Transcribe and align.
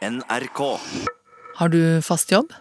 NRK. 0.00 0.80
Har 1.56 1.68
du 1.68 2.00
fast 2.02 2.30
jobb? 2.32 2.52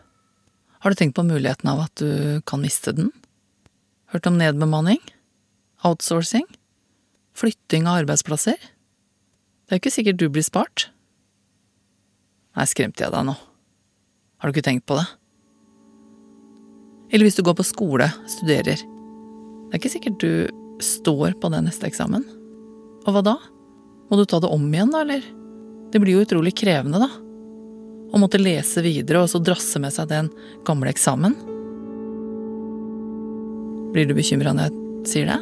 Har 0.80 0.92
du 0.92 0.96
tenkt 1.00 1.16
på 1.16 1.24
muligheten 1.24 1.70
av 1.72 1.86
at 1.86 2.02
du 2.02 2.42
kan 2.44 2.60
miste 2.60 2.92
den? 2.92 3.14
Hørt 4.12 4.28
om 4.28 4.36
nedbemanning? 4.36 5.00
Outsourcing? 5.88 6.44
Flytting 7.40 7.88
av 7.88 8.02
arbeidsplasser? 8.02 8.58
Det 8.60 9.72
er 9.72 9.80
jo 9.80 9.84
ikke 9.84 9.94
sikkert 9.96 10.20
du 10.20 10.26
blir 10.28 10.44
spart. 10.44 10.90
Nei, 12.60 12.66
skremte 12.68 13.06
jeg 13.06 13.16
deg 13.16 13.30
nå? 13.30 13.38
Har 13.40 14.52
du 14.52 14.58
ikke 14.58 14.66
tenkt 14.68 14.88
på 14.90 15.00
det? 15.00 15.08
Eller 17.14 17.24
hvis 17.24 17.40
du 17.40 17.44
går 17.48 17.56
på 17.56 17.68
skole, 17.70 18.10
studerer. 18.28 18.84
Det 18.84 19.72
er 19.72 19.80
ikke 19.80 19.94
sikkert 19.96 20.20
du 20.20 20.84
står 20.84 21.40
på 21.40 21.54
den 21.56 21.72
neste 21.72 21.88
eksamen. 21.88 22.28
Og 23.08 23.16
hva 23.16 23.24
da? 23.24 23.38
Må 24.12 24.20
du 24.20 24.28
ta 24.28 24.44
det 24.44 24.52
om 24.52 24.68
igjen, 24.74 24.92
da, 24.92 25.08
eller? 25.08 25.24
Det 25.94 26.04
blir 26.04 26.20
jo 26.20 26.28
utrolig 26.28 26.58
krevende, 26.60 27.00
da. 27.00 27.29
Å 28.10 28.18
måtte 28.18 28.42
lese 28.42 28.82
videre 28.82 29.22
og 29.22 29.30
så 29.30 29.42
drasse 29.42 29.80
med 29.82 29.94
seg 29.94 30.10
den 30.10 30.32
gamle 30.66 30.90
eksamen. 30.90 31.36
Blir 33.94 34.10
du 34.10 34.16
bekymra 34.18 34.54
når 34.54 34.70
jeg 34.70 35.10
sier 35.10 35.30
det? 35.30 35.38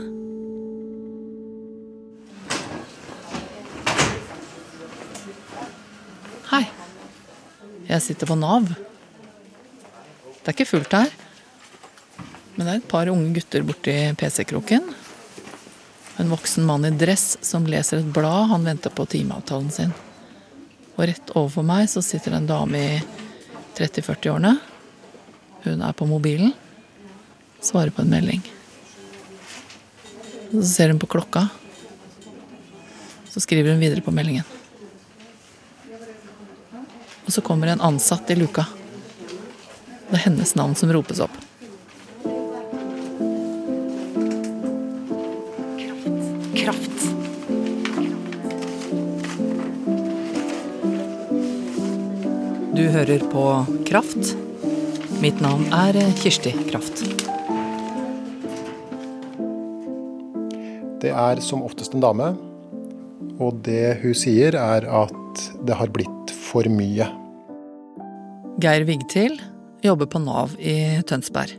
Hei. 6.52 6.66
Jeg 7.88 8.04
sitter 8.04 8.30
på 8.30 8.38
Nav. 8.40 8.68
Det 8.68 10.52
er 10.52 10.56
ikke 10.56 10.68
fullt 10.68 10.96
her. 10.96 11.12
Men 12.56 12.66
det 12.66 12.72
er 12.72 12.82
et 12.82 12.90
par 12.92 13.12
unge 13.12 13.32
gutter 13.36 13.64
borti 13.68 13.96
PC-kroken. 14.20 14.92
En 16.18 16.32
voksen 16.34 16.66
mann 16.68 16.88
i 16.88 16.92
dress 16.92 17.38
som 17.46 17.68
leser 17.70 18.02
et 18.02 18.12
blad. 18.16 18.48
Han 18.52 18.68
venter 18.68 18.92
på 18.96 19.06
timeavtalen 19.12 19.72
sin. 19.72 19.96
Og 20.98 21.06
rett 21.06 21.32
overfor 21.38 21.66
meg 21.66 21.86
så 21.92 22.02
sitter 22.02 22.34
en 22.34 22.50
dame 22.50 22.82
i 22.82 22.94
30-40-årene. 23.78 24.56
Hun 25.68 25.84
er 25.86 25.94
på 25.94 26.08
mobilen. 26.10 26.54
Svarer 27.62 27.94
på 27.94 28.02
en 28.02 28.10
melding. 28.10 28.42
Så 30.52 30.66
ser 30.72 30.90
hun 30.90 31.02
på 31.02 31.10
klokka. 31.12 31.48
Så 33.30 33.44
skriver 33.46 33.76
hun 33.76 33.84
videre 33.84 34.02
på 34.02 34.14
meldingen. 34.16 34.46
Og 37.28 37.34
så 37.36 37.44
kommer 37.46 37.70
en 37.70 37.84
ansatt 37.84 38.32
i 38.34 38.40
luka. 38.40 38.66
Det 40.08 40.16
er 40.16 40.30
hennes 40.30 40.56
navn 40.58 40.74
som 40.80 40.90
ropes 40.96 41.22
opp. 41.22 41.36
Du 52.78 52.84
hører 52.94 53.24
på 53.32 53.44
Kraft. 53.88 54.36
Mitt 55.18 55.40
navn 55.42 55.64
er 55.74 55.96
Kirsti 56.20 56.52
Kraft. 56.68 57.00
Det 61.02 61.10
er 61.10 61.42
som 61.42 61.64
oftest 61.66 61.98
en 61.98 62.06
dame, 62.06 62.28
og 63.42 63.64
det 63.66 63.98
hun 64.04 64.14
sier 64.14 64.54
er 64.62 64.86
at 64.86 65.42
det 65.66 65.80
har 65.82 65.90
blitt 65.90 66.36
for 66.52 66.70
mye. 66.70 67.10
Geir 68.62 68.86
Vigtil 68.86 69.42
jobber 69.82 70.14
på 70.14 70.22
Nav 70.22 70.54
i 70.62 71.02
Tønsberg. 71.10 71.58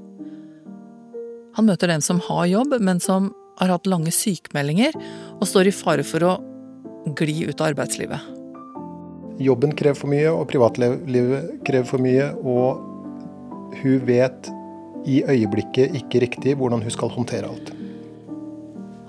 Han 1.58 1.66
møter 1.66 1.90
dem 1.90 2.08
som 2.12 2.22
har 2.30 2.46
jobb, 2.46 2.78
men 2.78 3.02
som 3.02 3.32
har 3.58 3.74
hatt 3.74 3.90
lange 3.90 4.14
sykemeldinger 4.14 4.94
og 5.34 5.48
står 5.50 5.72
i 5.72 5.78
fare 5.82 6.06
for 6.06 6.30
å 6.30 6.36
gli 7.18 7.40
ut 7.50 7.58
av 7.58 7.72
arbeidslivet. 7.72 8.37
Jobben 9.38 9.74
krever 9.78 9.98
for 9.98 10.10
mye, 10.10 10.30
og 10.32 10.48
privatlivet 10.50 11.60
krever 11.66 11.86
for 11.86 12.02
mye, 12.02 12.32
og 12.42 12.82
hun 13.78 14.00
vet 14.08 14.50
i 15.08 15.20
øyeblikket 15.22 15.94
ikke 15.96 16.24
riktig 16.24 16.56
hvordan 16.58 16.82
hun 16.82 16.94
skal 16.94 17.12
håndtere 17.14 17.48
alt. 17.48 17.72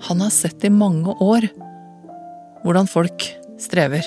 Han 0.07 0.21
har 0.23 0.31
sett 0.31 0.63
i 0.63 0.71
mange 0.71 1.15
år 1.19 1.49
hvordan 2.63 2.87
folk 2.87 3.25
strever. 3.59 4.05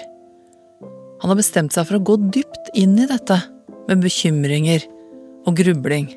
Han 1.22 1.30
har 1.30 1.38
bestemt 1.38 1.74
seg 1.74 1.86
for 1.88 1.98
å 1.98 2.04
gå 2.06 2.16
dypt 2.34 2.72
inn 2.78 2.96
i 3.00 3.08
dette 3.10 3.38
med 3.88 4.02
bekymringer 4.02 4.86
og 5.46 5.56
grubling. 5.58 6.08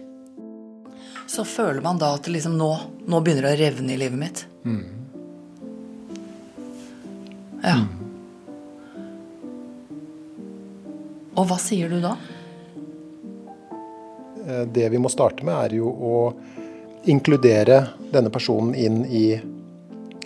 Så 1.28 1.44
føler 1.48 1.82
man 1.82 2.00
da 2.02 2.14
at 2.16 2.30
liksom 2.30 2.56
nå, 2.60 2.70
nå 3.10 3.22
begynner 3.26 3.50
det 3.50 3.56
å 3.56 3.62
revne 3.64 3.96
i 3.96 4.00
livet 4.00 4.22
mitt. 4.22 4.46
Ja. 7.66 7.80
Og 11.36 11.48
hva 11.50 11.58
sier 11.60 11.92
du 11.92 12.00
da? 12.04 12.16
Eh, 14.46 14.66
Det 14.72 14.90
vi 14.90 15.02
må 15.02 15.12
starte 15.12 15.46
med, 15.46 15.56
er 15.56 15.78
jo 15.82 15.92
å 15.92 16.16
inkludere 17.06 17.82
denne 18.12 18.32
personen 18.34 18.74
inn 18.76 19.04
i 19.06 19.28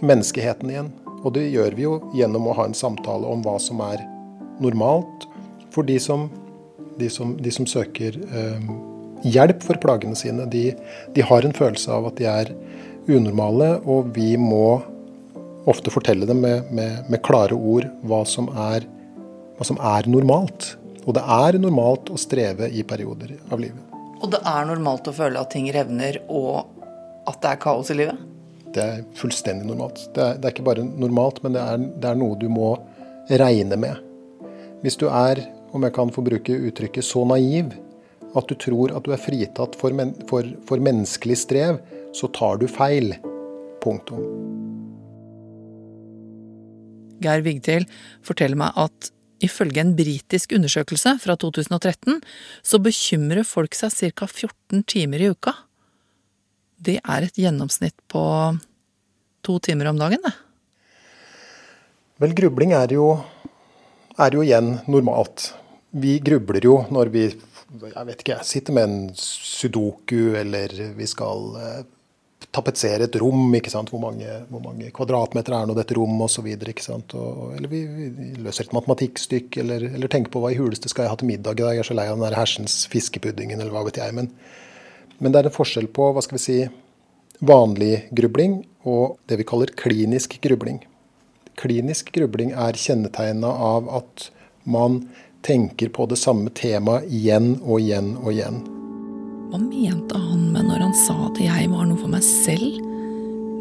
menneskeheten 0.06 0.70
igjen. 0.70 0.92
Og 1.24 1.34
det 1.36 1.50
gjør 1.50 1.76
vi 1.76 1.84
jo 1.88 1.96
gjennom 2.16 2.48
å 2.48 2.56
ha 2.56 2.68
en 2.70 2.78
samtale 2.78 3.28
om 3.28 3.42
hva 3.44 3.58
som 3.60 3.82
er 3.84 4.06
normalt 4.64 5.28
for 5.74 5.84
de 5.88 5.98
som, 6.00 6.30
de 7.00 7.10
som, 7.12 7.36
de 7.38 7.52
som 7.52 7.68
søker 7.68 8.16
eh, 8.16 8.70
hjelp 9.28 9.66
for 9.66 9.82
plagene 9.82 10.16
sine. 10.16 10.46
De, 10.52 10.70
de 11.16 11.26
har 11.26 11.44
en 11.46 11.56
følelse 11.56 11.92
av 11.92 12.08
at 12.12 12.20
de 12.22 12.30
er 12.30 12.54
unormale, 13.10 13.80
og 13.90 14.14
vi 14.16 14.36
må 14.40 14.80
ofte 15.70 15.92
fortelle 15.92 16.28
dem 16.30 16.42
med, 16.46 16.70
med, 16.72 17.04
med 17.10 17.24
klare 17.26 17.58
ord 17.58 17.88
hva 18.08 18.24
som, 18.28 18.48
er, 18.72 18.86
hva 19.58 19.68
som 19.68 19.80
er 19.84 20.08
normalt. 20.10 20.76
Og 21.08 21.16
det 21.16 21.24
er 21.24 21.60
normalt 21.62 22.10
å 22.12 22.18
streve 22.20 22.70
i 22.72 22.84
perioder 22.88 23.38
av 23.50 23.62
livet. 23.62 23.86
Og 24.20 24.32
det 24.34 24.42
er 24.44 24.68
normalt 24.68 25.08
å 25.08 25.16
føle 25.16 25.40
at 25.40 25.54
ting 25.54 25.70
revner, 25.72 26.20
og 26.28 26.68
at 27.30 27.40
det 27.44 27.54
er 27.54 27.62
kaos 27.64 27.92
i 27.94 27.98
livet? 28.02 28.20
Det 28.76 28.84
er 28.84 29.06
fullstendig 29.18 29.68
normalt. 29.70 30.02
Det 30.14 30.24
er, 30.24 30.38
det 30.38 30.50
er 30.50 30.56
ikke 30.56 30.68
bare 30.68 30.86
normalt, 30.86 31.40
men 31.44 31.56
det 31.56 31.64
er, 31.64 31.86
det 32.04 32.12
er 32.12 32.20
noe 32.20 32.38
du 32.40 32.50
må 32.52 32.74
regne 33.30 33.80
med. 33.80 34.04
Hvis 34.84 35.00
du 35.00 35.08
er, 35.10 35.42
om 35.76 35.86
jeg 35.86 35.96
kan 35.96 36.12
få 36.14 36.24
bruke 36.26 36.58
uttrykket, 36.70 37.06
så 37.06 37.24
naiv 37.30 37.72
at 38.38 38.50
du 38.50 38.56
tror 38.60 38.94
at 38.94 39.06
du 39.06 39.14
er 39.16 39.22
fritatt 39.22 39.78
for, 39.80 39.96
men, 39.96 40.14
for, 40.30 40.46
for 40.70 40.82
menneskelig 40.84 41.40
strev, 41.46 41.80
så 42.16 42.30
tar 42.36 42.60
du 42.62 42.68
feil. 42.70 43.16
Punktum. 43.80 44.20
Geir 47.24 47.44
Vigtil 47.46 47.86
forteller 48.26 48.60
meg 48.60 48.76
at 48.80 49.10
ifølge 49.46 49.84
en 49.84 49.96
britisk 49.98 50.54
undersøkelse 50.58 51.16
fra 51.24 51.36
2013, 51.40 52.20
så 52.64 52.80
bekymrer 52.84 53.48
folk 53.48 53.78
seg 53.78 53.94
ca. 54.14 54.28
14 54.28 54.84
timer 54.90 55.24
i 55.24 55.32
uka. 55.34 55.56
Det 56.80 57.00
er 57.02 57.28
et 57.28 57.40
gjennomsnitt 57.40 57.96
på 58.12 58.24
to 59.46 59.60
timer 59.64 59.92
om 59.92 60.00
dagen, 60.00 60.24
det. 60.24 60.36
Vel, 62.20 62.36
grubling 62.36 62.74
er 62.76 62.92
jo, 62.92 63.14
er 64.20 64.36
jo 64.36 64.44
igjen 64.44 64.74
normalt. 64.92 65.54
Vi 65.96 66.18
grubler 66.24 66.66
jo 66.68 66.82
når 66.92 67.12
vi 67.14 67.30
jeg 67.70 68.06
vet 68.08 68.24
ikke, 68.24 68.40
sitter 68.46 68.74
med 68.74 68.88
en 68.90 69.10
sudoku, 69.14 70.34
eller 70.40 70.74
vi 70.98 71.06
skal 71.10 71.44
eh, 71.62 71.82
tapetsere 72.56 73.06
et 73.06 73.18
rom. 73.22 73.54
ikke 73.56 73.72
sant? 73.74 73.92
Hvor 73.94 74.02
mange, 74.02 74.40
hvor 74.50 74.64
mange 74.64 74.90
kvadratmeter 74.96 75.56
er 75.56 75.70
nå 75.70 75.76
dette 75.78 75.98
rommet, 75.98 76.26
osv. 76.26 76.48
Eller 76.50 77.70
vi, 77.72 77.84
vi 77.86 78.30
løser 78.42 78.66
et 78.68 78.76
matematikkstykke, 78.78 79.62
eller, 79.64 79.86
eller 79.94 80.12
tenker 80.12 80.34
på 80.34 80.42
hva 80.44 80.54
i 80.54 80.60
huleste 80.60 80.92
skal 80.92 81.06
jeg 81.06 81.14
ha 81.14 81.20
til 81.20 81.30
middag 81.30 81.60
i 81.60 81.64
dag. 81.64 81.78
Jeg 81.78 81.86
er 81.86 81.92
så 81.92 81.98
lei 81.98 82.08
av 82.10 82.18
den 82.18 82.26
der 82.26 82.40
hersens 82.40 82.82
fiskepuddingen, 82.92 83.62
eller 83.62 83.76
hva 83.76 83.86
vet 83.88 84.02
jeg. 84.02 84.16
Men, 84.18 84.32
men 85.20 85.34
det 85.34 85.44
er 85.44 85.52
en 85.52 85.58
forskjell 85.60 85.92
på 85.94 86.12
hva 86.16 86.26
skal 86.26 86.40
vi 86.40 86.46
si, 86.46 86.60
vanlig 87.40 88.10
grubling 88.12 88.64
og 88.90 89.20
det 89.30 89.40
vi 89.40 89.48
kaller 89.48 89.72
klinisk 89.80 90.40
grubling. 90.44 90.82
Klinisk 91.60 92.12
grubling 92.16 92.52
er 92.56 92.80
kjennetegna 92.80 93.52
av 93.52 93.88
at 94.02 94.30
man 94.64 95.02
tenker 95.42 95.92
på 95.96 96.08
det 96.12 96.20
samme 96.20 96.52
temaet 96.56 97.08
igjen 97.08 97.56
og 97.62 97.80
igjen 97.80 98.14
og 98.20 98.34
igjen. 98.34 98.79
Hva 99.50 99.58
mente 99.58 100.14
han 100.14 100.52
med 100.54 100.68
når 100.68 100.84
han 100.84 100.92
sa 100.94 101.16
at 101.26 101.40
jeg 101.42 101.70
var 101.72 101.88
noe 101.90 101.98
for 101.98 102.12
meg 102.12 102.22
selv? 102.22 102.76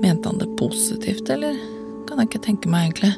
Mente 0.02 0.28
han 0.28 0.40
det 0.40 0.50
positivt, 0.60 1.30
eller 1.32 1.56
kan 2.04 2.20
jeg 2.20 2.28
ikke 2.28 2.42
tenke 2.44 2.68
meg 2.68 2.90
egentlig 2.90 3.14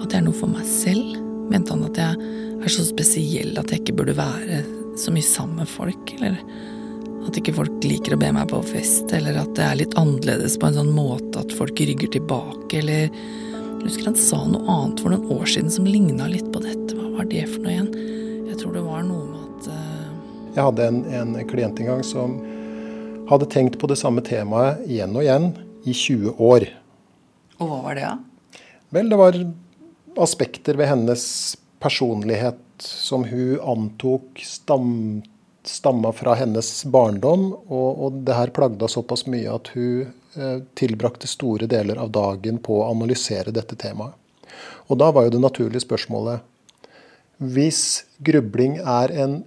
at 0.00 0.08
jeg 0.08 0.22
er 0.22 0.24
noe 0.24 0.38
for 0.38 0.48
meg 0.48 0.64
selv? 0.64 1.18
Mente 1.52 1.74
han 1.74 1.84
at 1.84 2.00
jeg 2.00 2.32
er 2.64 2.72
så 2.72 2.86
spesiell 2.88 3.52
at 3.60 3.68
jeg 3.68 3.82
ikke 3.82 3.98
burde 4.00 4.16
være 4.16 4.62
så 4.96 5.12
mye 5.12 5.28
sammen 5.28 5.60
med 5.60 5.68
folk, 5.68 6.14
eller 6.16 6.40
at 7.28 7.40
ikke 7.42 7.58
folk 7.58 7.84
liker 7.84 8.16
å 8.16 8.20
be 8.24 8.32
meg 8.32 8.48
på 8.48 8.62
fest, 8.72 9.12
eller 9.12 9.36
at 9.42 9.52
det 9.58 9.68
er 9.68 9.80
litt 9.82 10.00
annerledes 10.00 10.56
på 10.56 10.70
en 10.70 10.80
sånn 10.80 10.96
måte 10.96 11.44
at 11.44 11.52
folk 11.60 11.76
rygger 11.76 12.16
tilbake, 12.16 12.80
eller 12.80 13.10
Jeg 13.76 13.92
husker 13.92 14.08
han 14.08 14.16
sa 14.18 14.38
noe 14.48 14.64
annet 14.72 15.04
for 15.04 15.12
noen 15.12 15.28
år 15.36 15.44
siden 15.52 15.68
som 15.70 15.86
ligna 15.86 16.26
litt 16.26 16.48
på 16.50 16.64
dette. 16.64 16.96
Hva 16.96 17.20
var 17.20 17.28
det 17.30 17.44
for 17.52 17.62
noe 17.62 17.74
igjen? 17.76 17.92
Jeg 18.48 18.62
tror 18.62 18.72
det 18.74 18.82
var 18.82 19.04
noe 19.06 19.26
med 19.28 19.35
Jeg 20.56 20.64
hadde 20.64 20.88
en, 20.88 21.02
en 21.12 21.36
klient 21.48 21.80
en 21.80 21.90
gang 21.90 22.02
som 22.06 22.38
hadde 23.28 23.48
tenkt 23.52 23.76
på 23.78 23.88
det 23.90 23.98
samme 24.00 24.22
temaet 24.24 24.86
igjen 24.88 25.12
og 25.12 25.24
igjen 25.24 25.50
i 25.84 25.92
20 25.92 26.40
år. 26.40 26.64
Og 27.60 27.68
hva 27.68 27.80
var 27.84 27.98
det, 27.98 28.08
da? 28.08 28.62
Vel, 28.96 29.10
det 29.12 29.18
var 29.20 29.36
aspekter 30.24 30.78
ved 30.78 30.88
hennes 30.88 31.24
personlighet 31.82 32.60
som 32.80 33.24
hun 33.28 33.58
antok 33.60 34.40
stam, 34.44 35.22
stamma 35.66 36.12
fra 36.16 36.36
hennes 36.40 36.70
barndom. 36.92 37.50
Og, 37.66 38.04
og 38.06 38.20
det 38.26 38.36
her 38.38 38.52
plagde 38.56 38.88
såpass 38.88 39.26
mye 39.28 39.50
at 39.52 39.72
hun 39.74 40.06
eh, 40.38 40.62
tilbrakte 40.78 41.28
store 41.28 41.68
deler 41.70 42.00
av 42.00 42.14
dagen 42.14 42.62
på 42.62 42.78
å 42.80 42.88
analysere 42.94 43.54
dette 43.54 43.76
temaet. 43.80 44.16
Og 44.86 44.96
da 45.02 45.10
var 45.12 45.26
jo 45.26 45.34
det 45.34 45.42
naturlige 45.42 45.82
spørsmålet 45.82 46.38
Hvis 47.42 48.06
grubling 48.24 48.78
er 48.78 49.12
en 49.12 49.40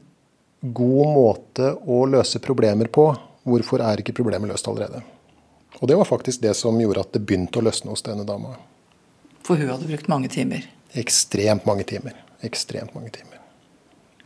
god 0.61 1.13
måte 1.13 1.71
å 1.87 2.03
løse 2.09 2.41
problemer 2.43 2.89
på, 2.91 3.07
hvorfor 3.47 3.83
er 3.85 4.01
ikke 4.01 4.15
problemet 4.17 4.51
løst 4.51 4.67
allerede? 4.67 5.01
Og 5.79 5.87
det 5.87 5.95
var 5.95 6.07
faktisk 6.07 6.41
det 6.43 6.55
som 6.59 6.79
gjorde 6.81 7.05
at 7.05 7.13
det 7.15 7.23
begynte 7.23 7.61
å 7.61 7.65
løsne 7.65 7.93
hos 7.93 8.03
denne 8.03 8.25
dama. 8.27 8.57
For 9.45 9.59
hun 9.59 9.71
hadde 9.71 9.87
brukt 9.87 10.09
mange 10.11 10.31
timer? 10.31 10.65
Ekstremt 10.99 11.67
mange 11.69 11.85
timer. 11.87 12.17
Ekstremt 12.45 12.95
mange 12.97 13.13
timer. 13.15 13.39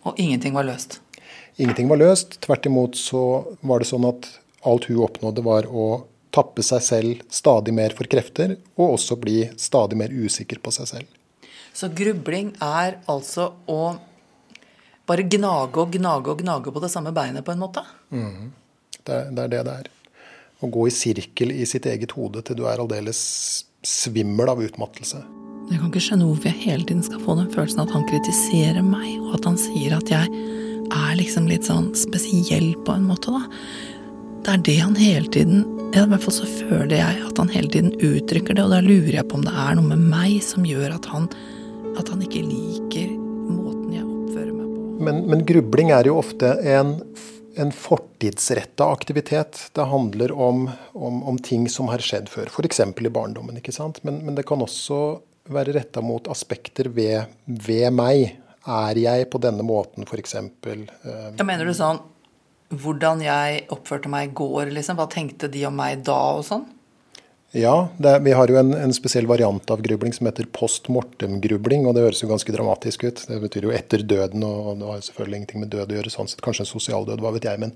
Og 0.03 0.18
ingenting 0.19 0.56
var 0.56 0.65
løst? 0.68 1.00
Ingenting 1.62 1.91
var 1.91 2.01
løst. 2.01 2.39
Tvert 2.41 2.65
imot 2.65 2.97
så 2.97 3.21
var 3.62 3.83
det 3.83 3.89
sånn 3.91 4.07
at 4.09 4.27
alt 4.65 4.88
hun 4.89 5.03
oppnådde, 5.06 5.44
var 5.45 5.68
å 5.69 6.06
tappe 6.33 6.63
seg 6.65 6.81
selv 6.81 7.21
stadig 7.29 7.75
mer 7.75 7.94
for 7.94 8.09
krefter, 8.09 8.56
og 8.79 8.95
også 8.95 9.19
bli 9.21 9.44
stadig 9.59 10.00
mer 10.00 10.09
usikker 10.09 10.63
på 10.63 10.74
seg 10.74 10.89
selv. 10.89 11.19
Så 11.74 11.89
grubling 11.94 12.53
er 12.62 13.00
altså 13.09 13.51
å 13.69 13.95
bare 15.09 15.25
gnage 15.27 15.81
og 15.81 15.91
gnage 15.94 16.31
og 16.31 16.41
gnage 16.41 16.73
på 16.73 16.83
det 16.83 16.91
samme 16.94 17.13
beinet, 17.15 17.44
på 17.45 17.53
en 17.53 17.61
måte? 17.63 17.83
Mm. 18.13 18.51
Det, 19.03 19.19
det, 19.35 19.44
er 19.44 19.51
det 19.51 19.61
det 19.67 19.77
er. 19.83 19.91
Å 20.63 20.69
gå 20.71 20.88
i 20.88 20.95
sirkel 20.95 21.51
i 21.51 21.65
sitt 21.67 21.88
eget 21.89 22.15
hode 22.15 22.44
til 22.47 22.59
du 22.59 22.65
er 22.69 22.79
aldeles 22.79 23.21
svimmel 23.83 24.51
av 24.53 24.61
utmattelse. 24.63 25.19
Jeg 25.71 25.79
kan 25.79 25.89
ikke 25.89 26.03
skjønne 26.03 26.27
hvorfor 26.27 26.50
jeg 26.51 26.61
hele 26.63 26.88
tiden 26.88 27.03
skal 27.03 27.23
få 27.23 27.35
den 27.39 27.50
følelsen 27.51 27.83
at 27.83 27.91
han 27.95 28.05
kritiserer 28.07 28.83
meg, 28.83 29.09
og 29.23 29.39
at 29.39 29.47
han 29.47 29.59
sier 29.59 29.95
at 29.97 30.11
jeg 30.11 30.44
er 30.94 31.17
liksom 31.19 31.47
litt 31.51 31.67
sånn 31.67 31.91
spesiell 31.97 32.73
på 32.88 32.95
en 32.95 33.07
måte, 33.07 33.31
da. 33.31 33.44
Det 34.44 34.53
er 34.53 34.63
det 34.67 34.79
han 34.81 34.95
hele 35.00 35.29
tiden 35.31 35.61
I 35.95 36.01
hvert 36.03 36.25
fall 36.25 36.33
så 36.35 36.47
føler 36.50 36.97
jeg 36.97 37.19
at 37.29 37.38
han 37.39 37.51
hele 37.53 37.69
tiden 37.71 37.94
uttrykker 37.95 38.57
det, 38.57 38.65
og 38.65 38.73
da 38.75 38.81
lurer 38.83 39.21
jeg 39.21 39.27
på 39.29 39.39
om 39.39 39.45
det 39.45 39.53
er 39.55 39.77
noe 39.79 39.88
med 39.94 40.03
meg 40.11 40.39
som 40.44 40.67
gjør 40.67 40.97
at 40.97 41.07
han, 41.11 41.29
at 41.95 42.11
han 42.11 42.23
ikke 42.25 42.44
liker 42.44 43.13
Men, 44.99 45.23
men 45.29 45.45
grubling 45.45 45.91
er 45.95 46.07
jo 46.07 46.17
ofte 46.19 46.53
en, 46.69 46.95
en 47.57 47.71
fortidsretta 47.73 48.87
aktivitet. 48.91 49.59
Det 49.73 49.87
handler 49.89 50.31
om, 50.31 50.69
om, 50.93 51.23
om, 51.23 51.37
ting 51.37 51.69
som 51.69 51.89
har 51.91 52.03
skjedd 52.03 52.29
før, 52.31 52.51
f.eks. 52.51 52.79
i 52.79 53.09
barndommen. 53.09 53.57
ikke 53.57 53.75
sant? 53.75 54.03
Men, 54.03 54.21
men 54.25 54.37
det 54.37 54.45
kan 54.49 54.61
også 54.63 55.01
være 55.53 55.75
retta 55.75 56.01
mot 56.01 56.27
aspekter 56.31 56.89
ved, 56.93 57.33
ved, 57.45 57.89
meg. 57.95 58.39
Er 58.63 58.95
jeg 58.95 59.27
på 59.31 59.41
denne 59.43 59.65
måten, 59.65 60.07
f.eks.? 60.07 60.37
Uh, 60.39 60.85
ja, 61.35 61.43
mener 61.43 61.67
du 61.67 61.73
sånn 61.75 61.99
hvordan 62.73 63.21
jeg 63.21 63.65
oppførte 63.73 64.09
meg 64.09 64.31
i 64.31 64.33
går, 64.37 64.71
liksom? 64.73 64.97
Hva 64.97 65.05
tenkte 65.11 65.49
de 65.51 65.65
om 65.67 65.75
meg 65.77 66.01
da, 66.07 66.17
og 66.39 66.45
sånn? 66.47 66.63
Ja, 67.55 67.89
er, 68.01 68.19
vi 68.19 68.31
har 68.33 68.50
jo 68.50 68.55
en, 68.57 68.71
en, 68.73 68.94
spesiell 68.97 69.27
variant 69.29 69.71
av 69.71 69.81
grubling 69.85 70.13
som 70.15 70.25
heter 70.25 70.47
post 70.57 70.88
mortem-grubling. 70.89 71.83
Og 71.85 71.94
det 71.94 72.01
høres 72.01 72.23
jo 72.23 72.29
ganske 72.31 72.53
dramatisk 72.55 73.03
ut. 73.05 73.19
Det 73.29 73.38
betyr 73.44 73.67
jo 73.67 73.73
etter 73.77 74.01
døden, 74.09 74.41
og 74.41 74.79
det 74.79 74.88
har 74.89 75.03
selvfølgelig 75.05 75.38
ingenting 75.38 75.61
med 75.61 75.69
død 75.75 75.94
å 75.94 76.00
gjøre. 76.00 76.13
sånn 76.15 76.31
sett, 76.31 76.41
Kanskje 76.41 76.65
en 76.65 76.71
sosial 76.71 77.05
død, 77.05 77.21
hva 77.21 77.33
vet 77.35 77.45
jeg. 77.45 77.61
Men 77.61 77.75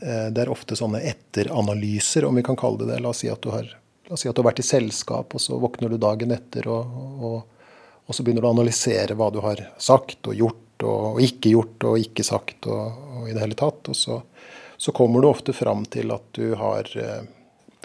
eh, 0.00 0.30
det 0.32 0.40
er 0.40 0.52
ofte 0.52 0.78
sånne 0.78 1.02
etteranalyser, 1.10 2.24
om 2.24 2.40
vi 2.40 2.44
kan 2.46 2.56
kalle 2.56 2.80
det 2.80 2.94
det. 2.94 3.02
La 3.04 3.12
oss 3.12 3.20
si 3.20 3.28
at 3.28 3.44
du 3.44 3.50
har, 3.52 3.68
si 4.14 4.30
at 4.30 4.38
du 4.38 4.40
har 4.40 4.48
vært 4.48 4.62
i 4.64 4.68
selskap, 4.70 5.36
og 5.36 5.44
så 5.44 5.60
våkner 5.60 5.92
du 5.92 5.98
dagen 6.00 6.32
etter, 6.32 6.70
og, 6.72 6.96
og, 7.20 7.68
og, 8.06 8.14
så 8.16 8.24
begynner 8.24 8.46
du 8.46 8.48
å 8.48 8.54
analysere 8.54 9.18
hva 9.20 9.28
du 9.34 9.42
har 9.44 9.60
sagt 9.76 10.32
og 10.32 10.40
gjort, 10.40 10.80
og, 10.80 10.96
og 11.10 11.20
ikke 11.28 11.52
gjort 11.52 11.90
og 11.90 12.06
ikke 12.06 12.24
sagt, 12.24 12.72
og, 12.72 13.28
i 13.28 13.36
det 13.36 13.44
hele 13.44 13.60
tatt. 13.66 13.92
Og 13.92 14.00
så 14.00 14.22
så 14.80 14.92
kommer 14.96 15.20
du 15.20 15.28
ofte 15.28 15.52
fram 15.52 15.82
til 15.92 16.08
at 16.08 16.24
du 16.32 16.54
har 16.56 16.86
eh, 16.96 17.24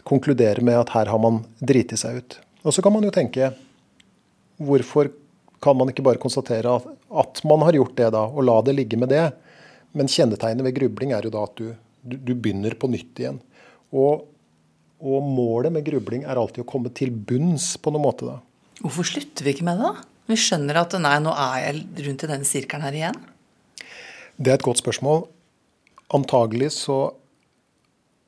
konkluderer 0.05 0.61
med 0.65 0.77
at 0.79 0.93
her 0.95 1.09
har 1.11 1.21
man 1.21 1.41
driti 1.59 1.97
seg 1.99 2.21
ut. 2.21 2.37
Og 2.65 2.73
så 2.73 2.83
kan 2.85 2.93
man 2.93 3.05
jo 3.05 3.13
tenke 3.13 3.51
hvorfor 4.61 5.11
kan 5.63 5.77
man 5.77 5.89
ikke 5.89 6.05
bare 6.05 6.21
konstatere 6.21 6.77
at, 6.77 6.85
at, 7.09 7.41
man 7.47 7.63
har 7.65 7.77
gjort 7.77 7.95
det, 7.97 8.11
da, 8.13 8.23
og 8.27 8.45
la 8.45 8.59
det 8.65 8.75
ligge 8.77 8.99
med 9.01 9.09
det? 9.11 9.25
Men 9.97 10.11
kjennetegnet 10.11 10.65
ved 10.67 10.75
grubling 10.77 11.13
er 11.15 11.25
jo 11.25 11.33
da 11.33 11.45
at 11.47 11.55
du, 11.57 11.71
du, 12.03 12.17
du 12.17 12.33
begynner 12.33 12.75
på 12.77 12.89
nytt 12.91 13.21
igjen. 13.21 13.39
Og, 13.95 14.25
og, 14.99 15.19
målet 15.25 15.73
med 15.73 15.85
grubling 15.87 16.25
er 16.25 16.37
alltid 16.37 16.65
å 16.65 16.69
komme 16.69 16.91
til 16.93 17.13
bunns 17.13 17.73
på 17.81 17.93
noen 17.93 18.05
måte. 18.05 18.27
da. 18.27 18.39
Hvorfor 18.83 19.07
slutter 19.07 19.47
vi 19.47 19.55
ikke 19.55 19.67
med 19.67 19.81
det, 19.81 19.93
da? 19.93 20.11
Vi 20.29 20.37
skjønner 20.41 20.81
at 20.81 20.93
nei, 21.01 21.15
nå 21.21 21.33
er 21.37 21.57
jeg 21.61 22.05
rundt 22.07 22.25
i 22.25 22.29
denne 22.31 22.49
sirkelen 22.49 22.85
her 22.85 22.97
igjen. 22.97 23.23
Det 24.35 24.51
er 24.51 24.59
et 24.59 24.65
godt 24.65 24.81
spørsmål 24.81 25.25
antagelig 26.13 26.71
så 26.75 27.15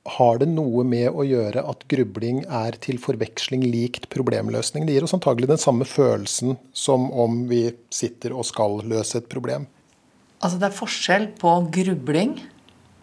har 0.08 0.40
det 0.42 0.48
noe 0.50 0.84
med 0.88 1.10
å 1.12 1.26
gjøre 1.28 1.64
at 1.68 1.84
grubling 1.92 2.44
er 2.48 2.78
til 2.84 3.00
forveksling 3.02 3.66
likt 3.68 4.08
problemløsning. 4.14 4.86
Det 4.88 4.96
gir 4.96 5.06
oss 5.08 5.16
antagelig 5.18 5.50
den 5.52 5.62
samme 5.62 5.88
følelsen 5.88 6.56
som 6.72 7.10
om 7.12 7.44
vi 7.50 7.66
sitter 7.94 8.36
og 8.36 8.48
skal 8.48 8.80
løse 8.88 9.20
et 9.20 9.30
problem. 9.32 9.68
Altså 10.40 10.60
det 10.62 10.70
er 10.70 10.78
forskjell 10.78 11.30
på 11.42 11.54
grubling 11.74 12.38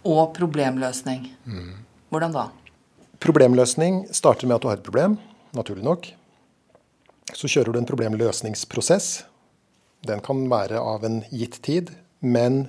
og 0.07 0.35
problemløsning. 0.37 1.27
Mm. 1.45 1.73
Hvordan 2.13 2.37
da? 2.37 2.49
Problemløsning 3.25 4.05
starter 4.15 4.49
med 4.49 4.59
at 4.59 4.65
du 4.65 4.71
har 4.71 4.79
et 4.79 4.87
problem, 4.87 5.19
naturlig 5.57 5.85
nok. 5.85 6.09
Så 7.35 7.51
kjører 7.51 7.73
du 7.75 7.81
en 7.81 7.89
problemløsningsprosess. 7.89 9.25
Den 10.05 10.21
kan 10.25 10.45
være 10.53 10.81
av 10.81 11.05
en 11.09 11.23
gitt 11.33 11.61
tid, 11.65 11.93
men 12.21 12.67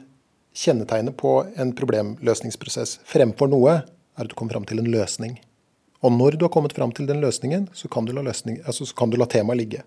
Kjennetegnet 0.55 1.17
på 1.19 1.31
en 1.59 1.73
problemløsningsprosess 1.75 3.01
fremfor 3.03 3.49
noe 3.51 3.73
er 4.15 4.25
at 4.25 4.31
du 4.31 4.35
kommer 4.37 4.55
fram 4.55 4.65
til 4.67 4.81
en 4.81 4.89
løsning. 4.91 5.37
Og 6.05 6.13
når 6.13 6.37
du 6.37 6.45
har 6.45 6.53
kommet 6.53 6.75
fram 6.75 6.91
til 6.93 7.07
den 7.09 7.21
løsningen, 7.23 7.67
så 7.73 7.89
kan 7.91 8.05
du 8.05 8.13
la, 8.13 8.21
løsning, 8.25 8.59
altså, 8.65 8.87
kan 8.97 9.09
du 9.09 9.17
la 9.17 9.27
temaet 9.29 9.61
ligge. 9.61 9.83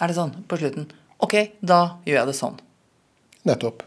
Er 0.00 0.10
det 0.10 0.16
sånn 0.18 0.34
på 0.50 0.58
slutten 0.58 0.88
Ok, 1.22 1.36
da 1.62 2.00
gjør 2.04 2.18
jeg 2.18 2.28
det 2.28 2.36
sånn. 2.36 2.56
Nettopp. 3.48 3.84